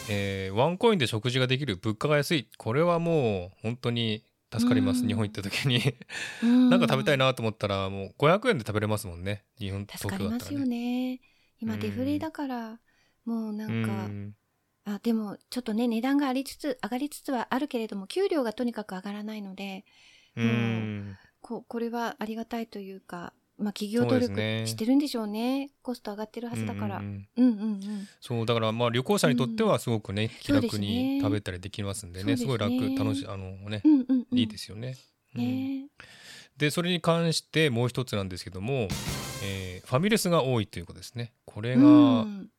[0.09, 2.49] えー、ワンコインで食事ができる物価が安い。
[2.57, 5.81] これはもう本当に助かります、日本行った時に。
[6.43, 11.21] なんか食べたいなと思ったらもう500円で食べれますもんね日本東京だったら、ね、助かりますよね。
[11.61, 12.79] 今デフレだから
[13.25, 13.85] もうなん
[14.87, 19.85] かあでもちょっとね値段がありつつ上がりつつはあるけれども給料がとにかく上がらないので
[20.37, 24.35] もうここれはありがたいというかまあ、企業努力
[24.67, 34.97] してるんでしょうね、ね、コスト上がってるはずだから、うんうんうん、うんうんそうだからまあ旅行者にとってはすごくね、うん、気楽に食べたりできますんでね、ね、すごい楽楽しいあのね、うんうんうん、いいですよね。
[35.35, 35.88] ね。
[36.57, 38.88] でそれに関してもう一つなんですけども、
[39.45, 41.33] えー、ファミレスが多いということですね。
[41.45, 41.83] これが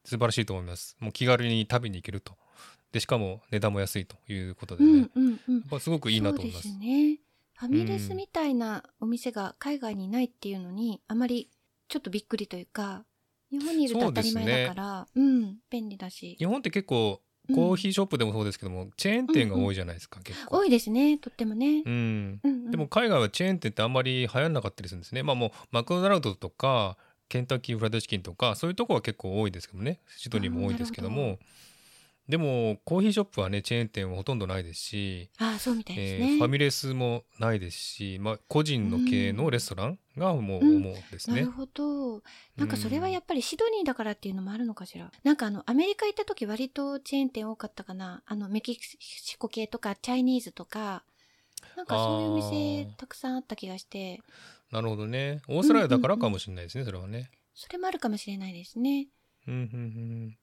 [0.05, 2.37] 素晴らしいと思います、もう気軽に食べに行けると。
[2.91, 6.67] でしかも値段も安いということでね、うんうんうん、すごくいいなと思います。
[6.77, 7.19] ね。
[7.53, 11.49] ファミレスみたいなお店が海外にないっていうのに、あまり
[11.89, 13.03] ちょっとびっくりというか
[13.51, 15.57] 日本にいると当たり前だから、うね、うん。
[15.69, 16.35] 便利だし。
[16.37, 17.21] 日本って結構
[17.53, 20.59] コーヒーショップでもそうですけども、うん、チェーン店が多いじゃないですか、結構。
[20.59, 22.39] 多いですねとってもね、うん、
[22.71, 25.23] でも海外はチェーン店ってあんまり流行らなかったりするんですね。
[25.23, 29.99] まあもうマクドナルドとかケンタッキーフライドチキンとかそういうとこは結構多いですけどもね。
[30.17, 31.39] シドニーも多いですけども
[32.29, 42.21] でもコーヒーショップはねチェーン店はほとんどないですしあそうみたいですね、えー、ファミレスもないですし、まあ、個人の経営のレストランがもう、うん、思うですね、なるほど。
[42.55, 48.21] なんかそれはやっぱりシドニーだからっていうのもあるのかしら、なんかあのアメリカ行った時割とチェーン店多かったかな。
[48.25, 51.03] あのメキシコ系とかチャイニーズとか。
[51.75, 54.21] なんかそういう店たくさんあった気がして。
[54.71, 55.41] なるほどね。
[55.47, 57.31] オーストラリアだからかもしれないですね、うんうんうん、それはね。
[57.53, 59.07] それもあるかもしれないですね。
[59.47, 59.65] うんうんう
[60.27, 60.37] ん、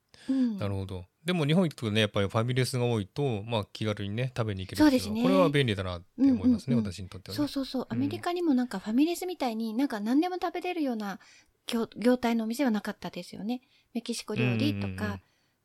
[0.59, 1.05] なるほど。
[1.25, 5.23] でも日本行くとねやっぱりファミレスが多いと、まあ、気軽にね食べに行けるそうですね。
[5.23, 7.87] これは便利だなって思いますね、うんうんうん、私にとっては、ね、そうそうそう。
[7.89, 11.19] アメリカにもなんかファミレスみたいになんか何でも食べれるような
[11.67, 13.61] 業業態のお店はなかったですよね。
[13.93, 15.19] メキシコ料理とか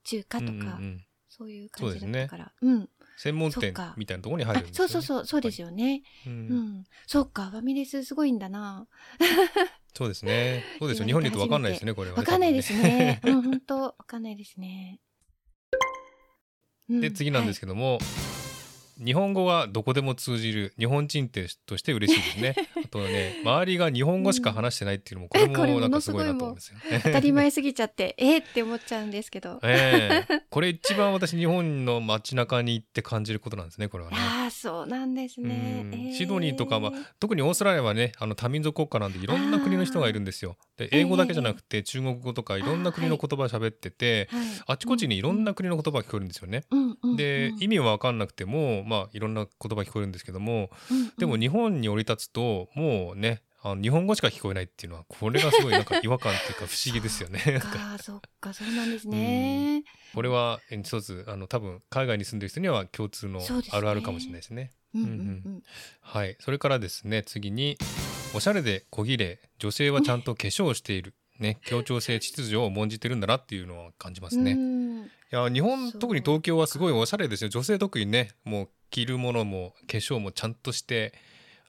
[0.03, 2.89] 中華とか、うんうんうん、そういう感じだったから、うね、うん
[3.21, 8.87] 専門店みたいなところに入るんですよ、ね、そうそうそうそうですよね、うん、うん、そうかファミレスすごいんだな。
[9.93, 10.63] そうですね。
[10.79, 11.05] そうですよ。
[11.05, 13.19] 日本にいると分かんないですねこれは、ね、分かんないですね。
[13.23, 15.01] うん本当分かんないですね。
[16.89, 18.30] で次なんですけども、はい
[19.03, 22.55] 日本語がどこでも通じる日本人として嬉しいですね。
[22.85, 27.01] あとね周りが日本語しか話してないっていうのもこれもなんかすごいなと思うんですよね。
[27.03, 29.59] 当たり前すぎちゃってえー、って思っちゃうんですけど。
[29.63, 34.17] えー、これ一番私日本の街中に行って感じることなんですねこれはね。
[34.19, 35.85] ああそうなんですね。
[35.91, 40.57] えー、シドニーとかは特にオーストラリアはねあの多民族国家なんでいろんな国の人がいるんですよ。
[40.77, 44.29] で英語だけじゃなくて中国語とかいろんな国の言葉喋ってて
[44.67, 46.63] あ,、あちこちにいろんな国の言葉が聞こえるんですよね。
[47.15, 57.39] で意味は分かんなくてもまあいろんな言葉聞こえるんですけども、うんうん、でも日本に降り立つともうねあの日本語しか聞こえないっていうのはこれがすごいなんか違和感っていうか不思議ですよね。
[57.39, 59.77] そっかそっかそうなんですね。
[59.77, 63.39] うん、これは一つあの多分海外に住んでる人には共通の
[63.71, 64.71] あるあるかもしれないですね。
[66.01, 67.77] はい、それからですね次に
[68.35, 71.13] おしゃれで小綺麗女性はちゃんと化粧をしている。
[71.41, 74.51] ね、協調性秩序を重んじてるんだなっていうのは感じますね。
[75.33, 77.49] いや日本特に東京はすごいおしゃれですよ。
[77.49, 81.13] 女性特にねもう着るものも化粧もちゃんとして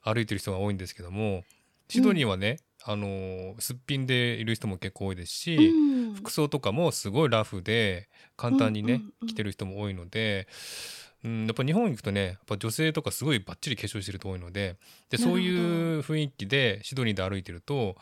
[0.03, 1.43] 歩いてる人が多いんですけども
[1.89, 10.47] シドニーはね、うん、あのすっぴんでいる人も結構多いですし、うん、服装とかもすごいラフで簡単にね、着てる人も多いので。
[11.25, 14.75] うん、やっぱ日本行くとねやっぱ女性とかすごいバッチリ化粧してる人多いので
[15.09, 15.49] でそうい
[15.97, 17.95] う雰囲気でシドニーで歩いてると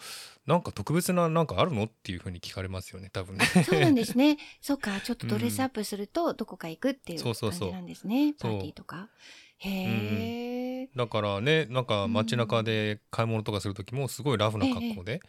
[0.48, 3.46] なんか特別ななんかあるのっていうふうに聞かれますよね多分ね。
[3.46, 4.38] そうなんですね。
[4.62, 9.10] そうかちょっとドレスアップするとどこか行くっていう感じなんですね、うん、パーティーとか。
[9.58, 15.22] へえ、うん、だからねなんか街中で買い物とかする時もすごいラフな格好で、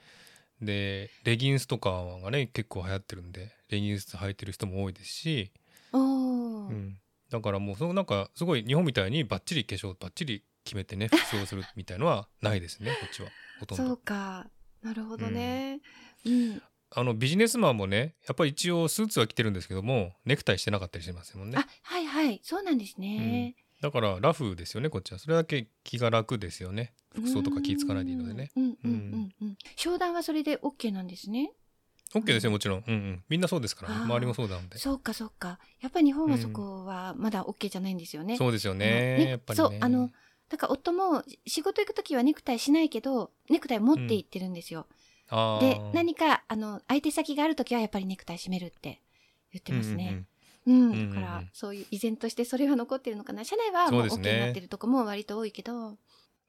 [0.62, 1.90] でレギンスとか
[2.22, 5.52] がね結構流行ってるんでレギンス履いてる人も多いですし、
[5.92, 6.98] うん、
[7.28, 13.28] だからもうそのなんかすごい日本みたいにバッチリ化粧バッチリ決めてね服装するみたいのはないですねこっちは。
[13.60, 13.86] ほとんど。
[13.86, 14.46] そうか
[14.82, 15.80] なるほどね。
[16.26, 16.62] うん、うん。
[16.94, 21.56] あのビジネスマンもねやっぱり一応スーツは着てるんですけどもネクタイしてなかったりしますもんね。
[21.56, 22.40] あはいはい。
[22.42, 25.18] そうなんですね、うん、だからラフですよねこっちは。
[25.18, 26.92] それだけ気が楽ですよね。
[27.14, 28.50] 服装とか気付かないでいいのでね。
[29.76, 31.52] 商談はそれで OK なんですね。
[32.14, 34.76] OK ですよもちろん、うんうん、みんなそうですから、ね、周りもそうなので。
[34.76, 35.58] そうかそうか。
[35.80, 40.10] やっぱり日本はそこはまだ OK じゃないんですよね、うん、そうですよね、ね、やっぱり、ね、そうあの
[40.52, 44.86] だから夫も仕事行く時はネクタイしないけどネクタイ持って行ってるんですよ、
[45.32, 49.00] うん、で何かあの相手先がある時はやっぱりネクタイ締めるって
[49.50, 50.26] 言ってますね、
[50.66, 53.44] うん、うんうん、だからそういう依然としてそれが残ってるのかな。
[53.44, 55.96] 社内はもう OK になってるとこも割と多いけど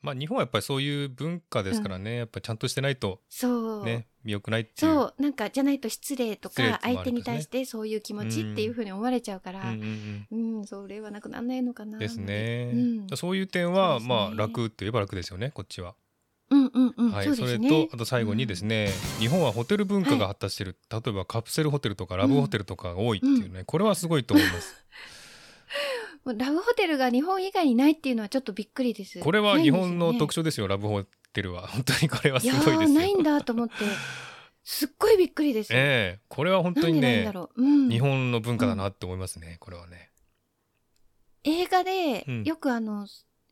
[0.04, 3.86] まあ日本はやっぱりそういう文化ですからね、うん、やっぱりちゃんとしてないとそう。
[3.86, 4.94] ね見よくないっていう。
[4.94, 5.22] そう。
[5.22, 12.78] なんかじゃないと失礼とか相手に対してそういう気持ちっていうふうに思われちゃうから、うん、うん、それはなくならないのかなですね、う
[13.14, 15.96] ん、そういう点は、ね、まあ楽って言えば楽ですよねこっちは。
[16.50, 24.76] うんうんうん、はい、そ、ね,、れとあと最後にですね、うん、日本はホテル文化が発達してる、はい、例えばカプセルホテルとかラブホテルとかが多いっていうね、これはすごいと思います。
[26.26, 29.20] ラブホテルが日本以外にないっていうのはちょっとびっくりです。
[29.20, 31.68] これは日本の特徴ですよ、すね、ラブホテルは。
[31.68, 32.88] 本当にこれはすごいですよ。
[32.90, 33.74] ないんだと思って。
[34.64, 35.74] すっごいびっくりです。
[35.74, 40.10] ええー、これは本当にね、うん、日本の文化だなって思いますね、うん、これはね。
[41.44, 43.08] 映画で、よくあの、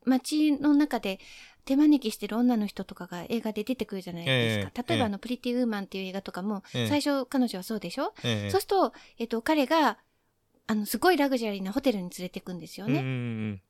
[0.05, 1.19] 街の中で
[1.65, 4.71] 手招きしてる女の人とかが映画で出てくるじゃないですか。
[4.73, 9.97] えー、例えば、あの、プリティウーマンっていう映画とかも、最初彼女はそうでしょ、えー、そうすると、えっと、彼が
[10.71, 12.99] あの、すごいラグジュアリーなホテルに連れてくんですよね。
[12.99, 13.61] うんうん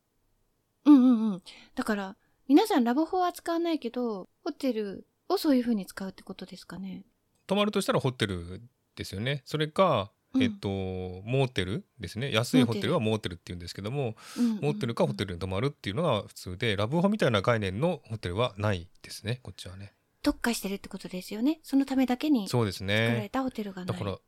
[0.86, 0.94] うん。
[0.94, 1.42] うんうんうん。
[1.74, 2.16] だから、
[2.46, 7.02] 皆さんラブホは使わないけど、ホテルをそういうふうに使うってことですかね。
[7.48, 8.62] 泊まるとしたらホテル
[8.94, 9.42] ですよね。
[9.46, 14.14] それか、えっと、モーテルですね安いホテルはモーテルって言うんですけども、
[14.62, 24.18] モーテルかホテルに泊まるっていうのが普通でラブホみたいな概念のホテルはないですねこっちはね特化してるってことですよねそのためだけに作られたホテルがないだから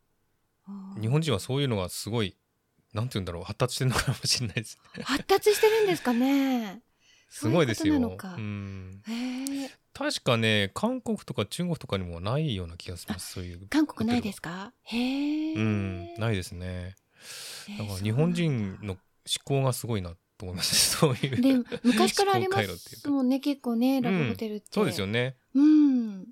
[1.01, 2.35] 日本人はそういうのがすごい
[2.95, 6.81] なんて言うんだろう発達してるのかもしれないです、発達してるんですかね。
[7.29, 7.97] すごいですよ。
[7.97, 8.17] う
[9.93, 13.67] 確かね韓国とか中国とかにもないような気がしますそういう。
[13.67, 14.71] 韓国ないですか？
[14.83, 15.53] へえ。
[15.53, 16.95] うんないですね。
[17.77, 18.99] だから日本人の思
[19.43, 20.95] 考がすごいなと思います。
[20.97, 25.35] そういうで昔からありますもんね結構ねラブホテルって、うん、そうですよね。
[25.53, 26.27] うん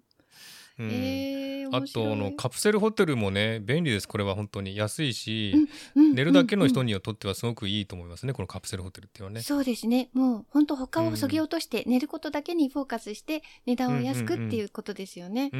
[0.91, 4.07] へえあとのカプセルホテルもね便利です。
[4.07, 5.53] これは本当に安いし、
[5.95, 9.41] うんうん、寝るだけの人にとってはすごくいいと思いますねこのカプセルホテルっていうのはね。
[9.41, 10.09] そうですね。
[10.13, 15.51] もう本当他をそぎ落として、寝ることだけにフォーカスして値段を安くっていうことですよね。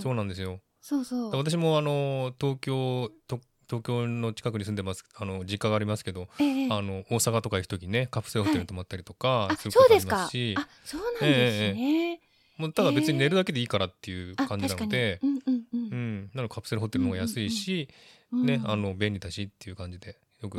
[0.00, 0.60] そうなんですよ。
[0.80, 1.36] そうそう。
[1.36, 12.25] 私もあの東京と東京の近くに住んでますあの実家がありますけど、ええ、あの大阪とか行く時にねカプセルホテルに泊まったりとかすることありますし、はい、あそうなんですね、え
[12.56, 15.40] もうただ別に寝るだけでいいからっていう感じなので、うんうん
[15.72, 17.88] うん、うん、なのカプセルホテルの方が安いし、
[18.32, 20.58] うんうん、ねあの便利だしっていう感じでよく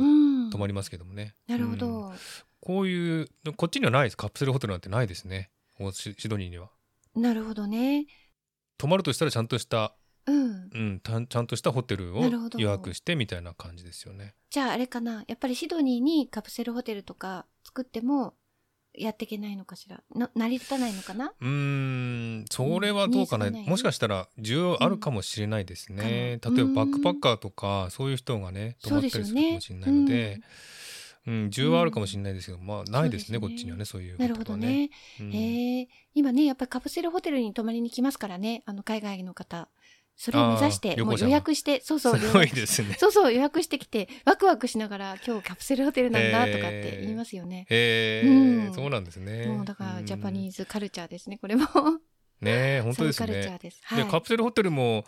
[0.50, 1.34] 泊まりますけどもね。
[1.46, 2.12] なるほど、
[2.60, 4.16] こういうこっちにはないです。
[4.16, 5.50] カプセルホテルなんてないですね。
[5.92, 6.70] シドニーには。
[7.14, 8.06] なるほどね。
[8.76, 9.94] 泊まるとしたらちゃんとした
[10.26, 12.22] うん、うん、ちゃんとしたホテルを
[12.56, 14.34] 予約してみたいな感じですよね。
[14.50, 15.24] じゃああれかな。
[15.26, 18.34] やっぱりシドニーにカプセルホテルとか作っても
[18.98, 20.02] やっていけないのかしら？
[20.14, 21.32] な成り立たないのかな？
[21.40, 30.40] うんそれはどうかな、うん、もしかしたら需要あるかもしれないですね、うん、例えばバックパッカーとかそういう人がね泊まったりするかもしれないので。
[31.26, 34.88] うん、需要はあるかもしれないですけど、まあないですね、ね、こっちにはねそういう、ね、なるほどね、
[35.20, 39.68] うん、えー、今ねやっぱりカプセルホテルに泊まりに来ますからねあの海外の方
[40.20, 47.66] それを目指してもう予約してそうそうすごいですねそうそう予約してきてワクワクしながら今日カプセルホテルなんだとかって言いますよね。
[47.70, 49.46] へえーうん、そうなんですね。
[49.46, 51.66] もうだからジャパニーズカルチャーですねこれも。
[52.40, 53.58] ね本当ですね。
[53.62, 55.04] で、はい、カプセルホテルも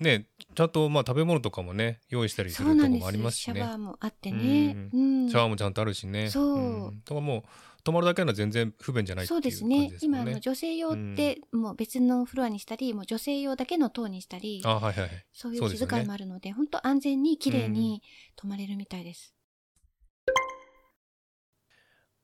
[0.00, 3.60] ねちゃんとまあ食べ物とかもね用意したりするとこもありますしね。
[3.60, 6.30] シャワーもあってね、うん、シャワーもちゃんとあるしね。
[6.30, 6.58] そう。
[6.58, 7.42] うん、とかもう
[7.84, 9.76] 泊まるだけなら全然不便じゃないっていう感じですね。
[9.76, 10.16] そうですね。
[10.16, 18.02] 今の女性用ってもう別のフロアにしたり、うん、もう女性用だけの塔にしたり、あはいはい、そういう気遣いもあるので、本当、ね、安全に綺麗に
[18.36, 19.34] 泊まれるみたいです。
[20.26, 20.34] うん、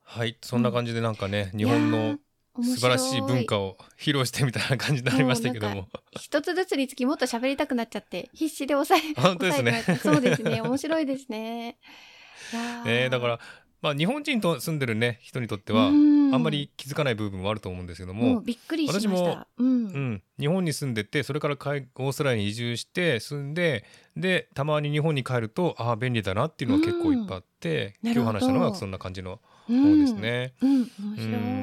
[0.03, 2.19] はいそんな感じでなんかね、日本の
[2.63, 5.89] 素晴らしい文化を披露してみたいな感じになりましたけども。
[6.19, 9.83] 一つずつにつきもっと喋りたくなっちゃって必死で抑え本当ですね。
[10.03, 10.63] そうですね。
[10.63, 11.77] 面白いですね。
[12.87, 13.41] えー、だから
[13.83, 23.85] まあ、日本人と住んでるね人にとってはあんまり気づかない部分もあると思うんですけどもびっくり私も、うん、うん、日本に住んでてそれからオーストラリアに移住して住んで
[24.17, 30.53] でたまに日本に帰るとああ便利だなっていうのが結構いっぱいあって、今日話したのはそんな感じの方ですね。
[30.61, 30.89] うん、面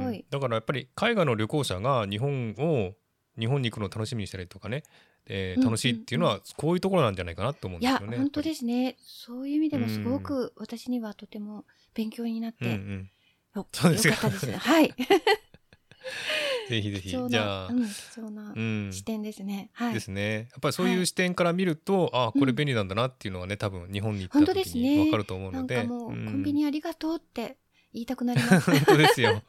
[0.05, 2.93] 白い、だからやっぱり海外の旅行者が日本を
[3.37, 4.83] 日本に行くのを楽しみにしたりとかね
[5.29, 8.07] えー、楽しいっていうのはこういうところなんじゃないかなと思うんですよね。
[8.07, 8.95] いや本当ですね。
[9.01, 11.65] そういう意味でもすごく私にはとても
[11.97, 13.09] 勉強になって、うんうん、
[13.55, 14.51] よそうですかです。
[14.51, 14.93] はい。
[16.69, 18.53] ぜひぜひじゃあ、うん、貴重な
[18.91, 19.71] 視点ですね。
[19.73, 19.93] はい。
[19.95, 20.49] ですね。
[20.51, 27.57] やっぱりそういう視点から見ると、はい、あこれ便利なんだなっていうのはね、多分日本に行った時にわかると思うので、でね、コンビニありがとうって
[27.93, 28.69] 言いたくなります。
[28.69, 29.41] 本当ですよ。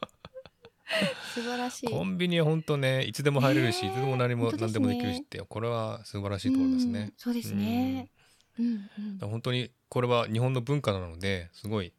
[1.35, 7.13] 素晴らしいコンビニは本当ねいつでも入れるし、いつでも何も何でもできるしってこれは素晴らしいと思いますね。
[7.15, 8.09] そうですね、
[8.57, 8.89] うん
[9.21, 11.93] うん、本当にこれは日本の文化なのですごい、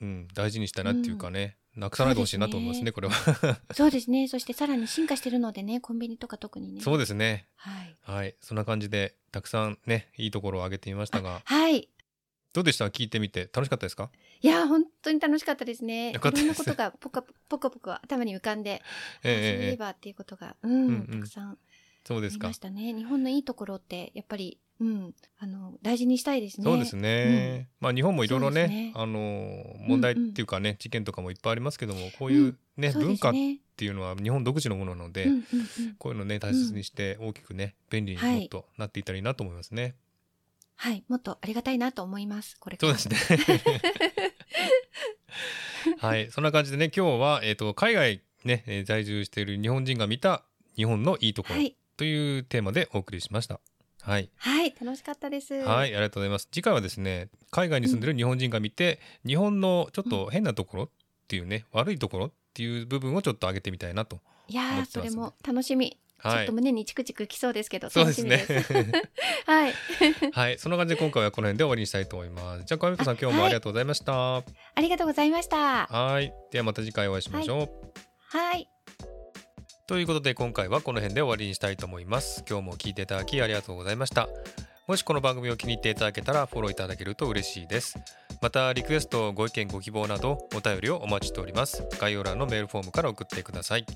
[0.00, 3.60] うん、大事にしたいなっていうかね、なくさないでほしいなと思いますね、これは。
[3.72, 4.28] そうですね。
[4.28, 6.80] そしてさらに進化してるのでね、コンビニとか特にね。
[6.80, 7.46] そうですね。
[7.56, 7.96] はい。
[8.02, 8.34] はい。
[8.40, 11.42] そんな感じで、たくさんね、いいところを挙げてみましたが。
[11.44, 11.88] はい。
[12.52, 12.86] どうでした？
[12.86, 14.10] 聞いてみて楽しかったですか？
[14.42, 16.10] いや本当に楽しかったですね。
[16.10, 18.82] いろんなことがポカ ポカポカ頭に浮かんで、
[19.22, 21.58] えー、そういえばっていうことが、うん、うんうん、たくさん
[22.04, 22.48] そうですか。
[22.48, 22.92] ましたね。
[22.92, 26.64] 日本のいいところってやっぱり、うん、あの大事にしたいですね。
[26.64, 27.68] そうですね。
[27.80, 33.32] うん、まあ日本もいろいろね、あの問題っていうかね、うんうん、事件とかもいっぱいありますけども、こういうね、うん、文化っ
[33.76, 35.44] ていうのは日本独自のものなので、うんうんうん、
[35.98, 39.82] こういうのね大切にして大きくね便利にもっとなっていったらいいなと思いますね。
[39.82, 39.94] はい
[40.80, 42.56] はい、もっとありがたいなと思います。
[42.58, 43.16] これそうですね。
[45.98, 50.42] はい、そんな感じでね、今日はえっ、ー、と海外ね、えー、在住している日本人が見た
[50.76, 51.60] 日本のいいところ
[51.98, 53.54] というテーマでお送りしました。
[53.54, 53.62] はい、
[54.10, 55.54] はい、楽しかったです。
[55.54, 56.48] はい、ありがとうございます。
[56.50, 60.88] 次回はですね、海外に住んでる日本人が見て、うん、日本のちょっと変なところっ
[61.28, 65.96] ていうね、うん、悪いところっていう部分をちょっと上げてみたいなといやそれも楽しみ。
[66.22, 68.44] ちょっと胸にチクチクきそうですけど、そうですね。
[69.46, 69.74] はい。
[70.32, 72.64] はい、そんな感じで今回はこの辺で終わりにしたいと思います。
[72.64, 74.36] じゃあ、小山さん、今日もありがとうございました。
[74.36, 74.44] あ
[74.76, 75.86] りがとうございました。
[75.86, 77.68] はい、ではまた次回お会いしましょう。
[78.28, 78.68] はい。
[79.90, 82.44] ということで、今回はこの辺で終わりにしたいと思います。
[82.48, 84.28] 今日も聞いていただきありがとうございました。
[84.86, 87.98] もしこの番組を気に入っていただけたらフォローいただけると嬉しいです。
[88.40, 91.84] またリクエスト、ご意見、ご希望などお便りをお待ちしております。
[91.98, 93.86] 概要欄のメールフォームから送ってください。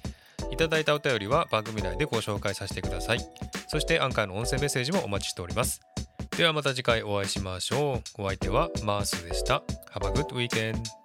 [0.51, 3.21] いただいたお便りは番組内でご紹介させてください。
[3.69, 5.81] そしてアンカーの音声メッセージもお待ちしております。
[6.37, 8.23] ではまた次回お会いしましょう。
[8.23, 9.63] お相手はマースでした。
[9.93, 11.04] Have a good weekend!